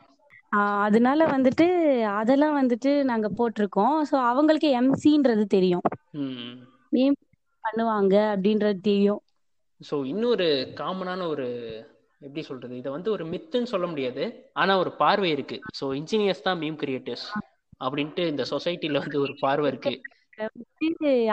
ஆஹ் 0.51 0.81
அதனால 0.81 1.27
வந்துட்டு 1.27 1.65
அதெல்லாம் 2.07 2.57
வந்துட்டு 2.61 3.03
நாங்க 3.03 3.27
போட்டிருக்கோம். 3.37 3.97
சோ 4.11 4.15
அவங்களுக்கு 4.25 4.69
எம்சின்றது 4.81 5.45
தெரியும். 5.45 5.81
மீம் 6.91 7.17
பண்ணுவாங்க 7.63 8.15
அப்படின்றது 8.33 8.79
தெரியும். 8.81 9.21
ஸோ 9.81 10.05
இன்னொரு 10.05 10.73
காமனான 10.75 11.27
ஒரு 11.27 11.47
எப்படி 12.21 12.41
சொல்றது? 12.41 12.77
இதை 12.77 12.91
வந்து 12.91 13.11
ஒரு 13.11 13.25
மித்துன்னு 13.25 13.63
சொல்ல 13.63 13.87
முடியாது. 13.87 14.49
ஆனா 14.53 14.77
ஒரு 14.77 14.91
பார்வை 14.91 15.29
இருக்கு. 15.29 15.59
ஸோ 15.79 15.87
இன்ஜினியர்ஸ் 15.93 16.41
தான் 16.41 16.59
மீம் 16.59 16.79
கிரியேட்டர்ஸ் 16.83 17.27
அப்படின்ட்டு 17.85 18.27
இந்த 18.27 18.43
சொசைட்டில 18.49 18.99
வந்து 18.99 19.19
ஒரு 19.21 19.35
பார்வை 19.39 19.67
இருக்கு. 19.67 19.93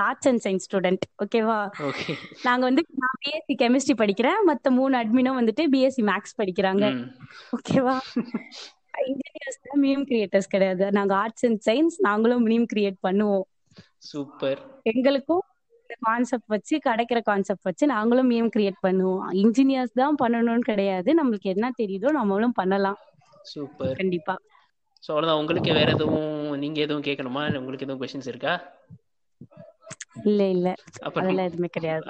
ஆர்ட்ஸ் 0.07 0.29
அண்ட் 0.31 0.43
சயின்ஸ் 0.45 0.67
ஸ்டூடெண்ட் 0.67 1.05
ஓகேவா 1.25 1.59
ஓகே 1.89 2.13
நாங்க 2.45 2.63
வந்து 2.69 2.83
நான் 3.03 3.19
பிஎஸ்சி 3.25 3.55
கெமிஸ்ட்ரி 3.63 3.95
படிக்கிறேன். 4.03 4.39
மத்த 4.51 4.71
மூணு 4.71 4.95
அட்மினும் 5.01 5.39
வந்துட்டு 5.41 5.65
பிஎஸ்சி 5.75 6.05
மேக்ஸ் 6.11 6.39
படிக்கிறாங்க. 6.41 6.85
ஓகேவா 7.57 7.97
இன்ஜினியர்ஸ் 9.11 9.61
தான் 9.67 9.81
மீம் 9.85 10.05
கிரியேட்டர்ஸ் 10.11 10.53
கிடையாது. 10.55 10.85
நாங்க 10.91 11.15
ஆர்ட்ஸ் 11.15 11.47
அண்ட் 11.49 11.61
சயின்ஸ் 11.69 11.97
நாங்களும் 12.09 12.47
மீம் 12.51 12.67
கிரியேட் 12.73 12.99
பண்ணுவோம். 13.07 13.47
சூப்பர். 14.11 14.61
எங்களுக்கும் 14.93 15.45
இந்த 15.81 15.95
கான்செப்ட் 16.01 16.51
வச்சு 16.55 16.75
கிடைக்கிற 16.89 17.19
கான்செப்ட் 17.31 17.63
வச்சு 17.63 17.87
நாங்களும் 17.87 18.31
மீம் 18.31 18.51
கிரியேட் 18.57 18.81
பண்ணுவோம். 18.87 19.25
இன்ஜினியர்ஸ் 19.43 19.95
தான் 20.03 20.19
பண்ணணும்னு 20.23 20.65
கிடையாது. 20.71 21.11
நம்மளுக்கு 21.21 21.49
என்ன 21.55 21.71
தெரியுதோ 21.83 22.11
நம்மளும் 22.21 22.57
பண்ணலாம். 22.61 22.99
சூப்பர். 23.53 23.97
கண்டிப்பா. 23.97 24.37
ஸோ 25.05 25.11
அவ்வளோதான் 25.11 25.41
உங்களுக்கு 25.41 25.71
வேற 25.77 25.89
எதுவும் 25.97 26.31
நீங்க 26.63 26.81
எதுவும் 26.81 27.07
கேட்கணுமா? 27.07 27.43
இல்லை 27.47 27.61
உங்களுக்கு 27.61 27.87
எதுவும் 27.87 28.03
கொஸ்டின்ஸ் 28.03 28.33
இருக்கா? 28.33 28.55
இல்ல 30.23 30.41
இல்ல. 30.55 30.69
அதெல்லாம் 31.19 31.49
எதுவுமே 31.49 31.71
கிடையாது. 31.75 32.05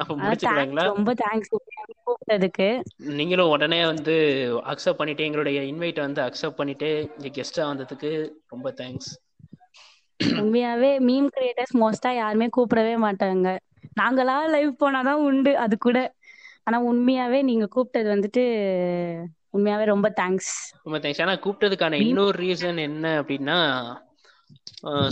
ரொம்ப 0.89 1.09
தேங்க்ஸ் 1.21 1.53
கூப்பிட்டதுக்கு. 2.03 2.69
நீங்களும் 3.11 3.51
உடனே 3.53 3.79
வந்து 3.87 4.15
அக்செப்ட் 4.73 5.01
பண்ணிட்டு 5.01 5.27
எங்களுடைய 5.27 5.61
இன்வைட்டை 5.71 6.03
வந்து 6.03 6.23
அக்செப்ட் 6.25 6.59
பண்ணிட்டு 6.59 6.89
இங்க 7.17 7.31
கெஸ்டா 7.37 7.65
வந்ததுக்கு 7.71 8.13
ரொம்ப 8.49 8.69
தேங்க்ஸ் 8.77 9.13
உண்மையாவே 10.21 10.91
மீம் 11.05 11.29
கிரியேட்டர்ஸ் 11.33 11.75
மோஸ்டா 11.81 12.11
யாருமே 12.15 12.47
கூப்பிடவே 12.57 12.95
மாட்டாங்க. 13.03 13.47
நாங்களா 13.97 14.37
லைவ் 14.51 14.73
போனாதான் 14.79 15.23
உண்டு 15.27 15.53
அது 15.59 15.77
கூட. 15.79 15.99
ஆனா 16.65 16.79
உண்மையாவே 16.87 17.41
நீங்க 17.43 17.67
கூப்பிட்டது 17.71 18.09
வந்துட்டு 18.15 18.45
உண்மையாவே 19.55 19.85
ரொம்ப 19.87 20.09
தேங்க்ஸ் 20.21 20.53
ரொம்ப 20.83 20.99
தேங்க்ஸ் 20.99 21.23
ஆனா 21.23 21.35
கூப்பிட்டதுக்கான 21.45 21.99
இன்னொரு 22.05 22.37
ரீசன் 22.39 22.81
என்ன 22.85 23.07
அப்படின்னா 23.21 23.59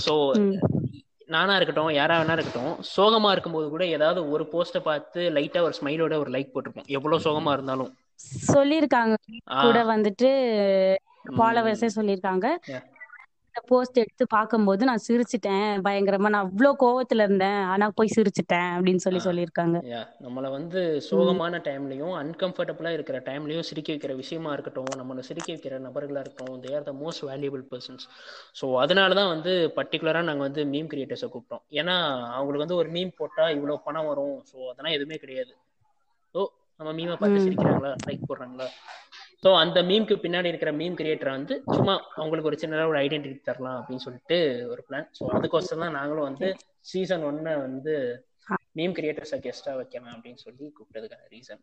ஸோ 0.05 0.15
நானா 1.29 1.55
இருக்கட்டும் 1.57 1.91
யாரா 1.93 2.15
வேணா 2.19 2.35
இருக்கட்டும் 2.37 2.73
சோகமா 2.93 3.29
இருக்கும்போது 3.33 3.67
கூட 3.69 3.85
ஏதாவது 3.89 4.21
ஒரு 4.31 4.45
போஸ்ட்டை 4.53 4.81
பார்த்து 4.83 5.21
லைட்டா 5.37 5.61
ஒரு 5.63 5.75
ஸ்மைலோட 5.79 6.15
ஒரு 6.19 6.31
லைக் 6.31 6.53
போட்டிருப்போம். 6.53 6.89
எவ்வளவு 6.91 7.25
சோகமா 7.25 7.53
இருந்தாலும். 7.53 7.93
சொல்லிருக்காங்க 8.49 9.15
கூட 9.59 9.79
வந்துட்டு 9.91 10.29
ஃபாலோவர்ஸே 11.35 11.89
சொல்லியிருக்காங்க. 11.97 12.47
இந்த 13.55 13.63
போஸ்ட் 13.69 13.99
எடுத்து 13.99 14.25
பார்க்கும்போது 14.29 14.83
நான் 14.89 15.03
சிரிச்சிட்டேன். 15.07 15.67
பயங்கரமா 15.87 16.29
நான் 16.35 16.47
அவ்வளோ 16.47 16.71
கோவத்துல 16.83 17.25
இருந்தேன். 17.27 17.59
ஆனா 17.73 17.87
போய் 17.99 18.15
சிரிச்சிட்டேன் 18.15 18.71
அப்படின்னு 18.77 19.05
சொல்லி. 19.05 19.21
சொல்லியிருக்காங்க. 19.27 19.79
நம்மள 20.25 20.47
வந்து 20.51 20.81
சோகமான 21.09 21.61
டைம்லயும் 21.67 22.15
அன்கம்ஃபர்டபுளா 22.21 22.91
இருக்கிற 22.93 23.19
டைம்லயும் 23.29 23.67
சிரிக்க 23.71 23.89
வைக்கிற 23.93 24.13
விஷயமா 24.21 24.51
இருக்கட்டும் 24.53 24.91
நம்மளை 25.01 25.23
சிரிக்க 25.29 25.49
வைக்கிற 25.53 25.79
நபர்களா 25.87 26.23
இருக்கட்டும் 26.23 26.63
they 26.65 26.71
are 26.79 26.89
the 26.89 26.95
most 27.03 27.25
valuable 27.31 27.65
persons 27.73 28.07
so 28.61 28.69
அதனால 28.83 29.15
தான் 29.21 29.33
வந்து 29.35 29.53
பர்டிகுலரா 29.79 30.23
நாங்க 30.23 30.45
வந்து 30.49 30.65
மீம் 30.73 30.91
கிரியேட்டர்ஸை 30.93 31.29
கூப்பிட்டோம். 31.29 31.65
ஏன்னா 31.81 31.97
அவங்களுக்கு 32.37 32.65
வந்து 32.65 32.81
ஒரு 32.81 32.91
மீம் 32.91 33.13
போட்டா 33.21 33.47
இவ்வளவு 33.57 33.85
பணம் 33.85 34.09
வரும். 34.11 34.37
ஸோ 34.51 34.57
அதெல்லாம் 34.71 34.97
எதுவுமே 34.97 35.19
கிடையாது. 35.25 35.53
ஸோ 36.35 36.41
நம்ம 36.81 36.93
மீமை 36.99 37.17
பார்த்து. 37.17 37.45
சிரிக்கிறாங்களா? 37.47 37.93
லைக் 38.07 38.29
போடுறாங்களா? 38.29 38.69
ஸோ 39.43 39.51
அந்த 39.55 39.79
மீம்க்கு 39.83 40.17
பின்னாடி 40.25 40.51
இருக்கிற 40.51 40.73
மீம் 40.73 40.99
கிரியேட்டரை 40.99 41.33
வந்து 41.33 41.55
சும்மா 41.77 41.95
அவங்களுக்கு 42.17 42.51
ஒரு 42.51 42.61
சின்னதாக 42.63 42.93
ஒரு 42.93 43.01
ஐடென்டிட்டி 43.05 43.41
தரலாம் 43.43 43.79
அப்படின்னு 43.81 44.05
சொல்லிட்டு 44.05 44.39
ஒரு 44.69 44.83
பிளான் 44.89 45.09
ஸோ 45.19 45.25
அதுக்கோசரம் 45.39 45.85
தான் 45.87 45.99
நாங்களும் 46.01 46.29
வந்து 46.31 46.49
சீசன் 46.91 47.27
ஒன்னை 47.31 47.55
வந்து 47.67 47.95
மீம் 48.77 48.97
கிரியேட்டர்ஸை 48.99 49.39
கெஸ்ட்டாக 49.47 49.81
வைக்கலாம் 49.81 50.15
அப்படின்னு 50.15 50.43
சொல்லி 50.47 50.65
கூப்பிட்டதுக்கான 50.77 51.29
ரீசன் 51.35 51.63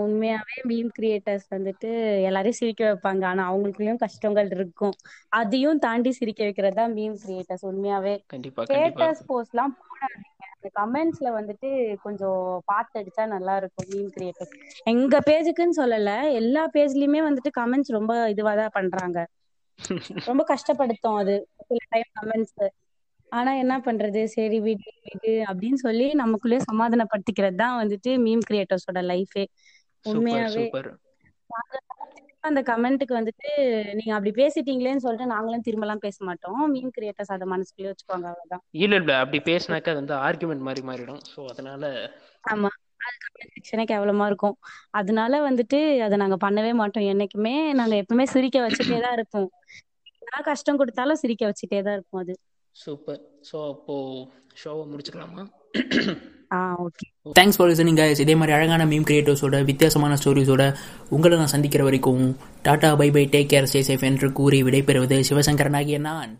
உண்மையாவே 0.00 0.56
மீம் 0.70 0.90
கிரியேட்டர்ஸ் 0.96 1.46
வந்துட்டு 1.50 1.90
எல்லாரையும் 2.28 2.58
சிரிக்க 2.58 2.82
வைப்பாங்க. 2.88 3.22
ஆனா 3.24 3.42
அவங்களுக்குள்ளயும் 3.50 4.02
கஷ்டங்கள் 4.02 4.48
இருக்கும். 4.56 4.96
அதையும் 5.32 5.78
தாண்டி 5.78 6.10
சிரிக்க 6.18 6.42
வைக்கிறது 6.44 6.76
தான் 6.80 6.94
மீம் 6.98 7.16
கிரியேட்டர்ஸ் 7.22 7.64
உண்மையாவே. 7.70 8.14
கண்டிப்பா 8.26 8.62
கண்டிப்பா. 8.62 8.74
ஸ்டேட்டஸ் 8.74 9.22
போஸ்ட் 9.26 9.54
எல்லாம் 9.54 9.72
அந்த 10.08 10.28
கமெண்ட்ஸ்ல 10.76 11.28
வந்துட்டு 11.36 11.68
கொஞ்சம் 12.02 12.40
பார்த்து 12.66 13.00
அடிச்சா 13.00 13.24
நல்லா 13.32 13.54
இருக்கும் 13.56 13.88
மீம் 13.90 14.10
கிரியேட்டர்ஸ் 14.14 14.54
எங்க 14.92 15.16
பேஜுக்குன்னு 15.26 15.78
சொல்லல 15.78 16.10
எல்லா 16.40 16.62
பேஜ்லயுமே 16.74 17.22
வந்துட்டு 17.26 17.52
கமெண்ட்ஸ் 17.58 17.96
ரொம்ப 17.98 18.14
இதுவா 18.28 18.54
தான் 18.56 18.74
பண்றாங்க. 18.74 19.18
ரொம்ப 20.28 20.42
கஷ்டப்படுத்தும் 20.48 21.18
அது 21.20 21.34
சில 21.68 21.80
டைம் 21.92 22.08
கமெண்ட்ஸ் 22.18 22.64
ஆனா 23.32 23.50
என்ன 23.62 23.74
பண்றது 23.86 24.20
சரி 24.32 24.58
விடு 24.64 24.90
விடு 25.06 25.32
அப்படின்னு 25.48 25.78
சொல்லி 25.84 26.06
நமக்குள்ளேயே 26.22 26.62
சமாதானப்படுத்திக்கிறது 26.66 27.56
தான் 27.62 27.78
வந்துட்டு 27.80 28.10
மீம் 28.24 28.44
கிரியேட்டர்ஸோட 28.48 29.00
லைஃபே 29.10 29.44
உண்மையாவே 30.04 30.64
அந்த 32.44 32.60
கமெண்ட்டுக்கு 32.68 33.14
வந்துட்டு 33.18 33.48
நீங்க 33.94 34.12
அப்படி 34.14 34.32
பேசிட்டீங்களேன்னு 34.38 35.04
சொல்லிட்டு 35.04 35.32
நாங்களும் 35.32 35.66
திரும்பலாம் 35.66 36.04
பேச 36.04 36.18
மாட்டோம். 36.24 36.60
மீம் 36.72 36.94
கிரியேட்டர்ஸ் 36.96 37.34
அதை 37.36 37.46
மனசுக்குள்ளே 37.52 37.90
வச்சுக்கோங்க 37.90 38.28
அவ்வளவுதான். 38.30 38.64
இல்ல 38.76 38.94
இல்ல. 38.96 39.12
அப்படி 39.20 39.38
பேசினாக்கா 39.46 39.92
அது 39.92 40.00
வந்து 40.00 40.16
ஆர்குமெண்ட் 40.22 40.66
மாதிரி 40.68 40.82
மாறிடும். 40.88 41.22
ஸோ 41.32 41.40
அதனால 41.52 41.82
ஆமா. 42.44 42.70
அது 43.00 43.16
கமெண்ட் 43.24 43.54
செக்ஷனே 43.54 43.84
கேவலமா 43.84 44.26
இருக்கும். 44.26 44.56
அதனால 44.92 45.40
வந்துட்டு 45.42 45.78
அதை 46.06 46.16
நாங்க 46.16 46.36
பண்ணவே 46.40 46.72
மாட்டோம். 46.74 47.08
என்னைக்குமே 47.12 47.54
நாங்க 47.80 47.94
எப்பவுமே 48.02 48.26
சிரிக்க 48.34 48.58
வச்சுட்டே 48.62 48.98
தான் 49.00 49.16
இருப்போம். 49.18 49.48
என்னதான் 50.12 50.48
கஷ்டம் 50.50 50.80
கொடுத்தாலும் 50.80 51.20
சிரிக்க 51.22 51.44
வச்சுட்டே 51.46 51.80
தான் 51.82 51.96
இருப்போம் 51.98 52.22
அது. 52.22 52.34
சூப்பர். 52.76 53.20
ஸோ 53.48 53.56
அப்போ 53.72 53.94
ஷோவை 54.56 54.84
முடிச்சுக்கலாமா? 54.90 55.42
தேங்க்ஸ் 57.38 57.56
ஃபார் 57.56 57.68
லிசனிங் 57.68 57.98
கைஸ் 58.00 58.18
இதே 58.18 58.34
மாதிரி 58.34 58.56
அழகான 58.56 58.86
மீம் 58.86 59.06
கிரியேட்டர்ஸோட 59.10 59.64
வித்தியாசமான 59.64 60.14
ஸ்டோரிஸோட 60.14 60.74
உங்களை 61.08 61.38
நான் 61.38 61.46
சந்திக்கிற 61.46 61.84
வரைக்கும் 61.84 62.36
tata 62.62 62.96
bye 62.96 63.10
bye 63.10 63.28
take 63.32 63.52
care 63.52 63.62
சே 63.62 63.82
சேஃப் 63.82 64.04
என்று 64.04 64.32
கூறி 64.32 64.62
விடைபெறுவது 64.62 65.22
சிவசங்கரனாகிய 65.30 65.98
நான். 65.98 66.38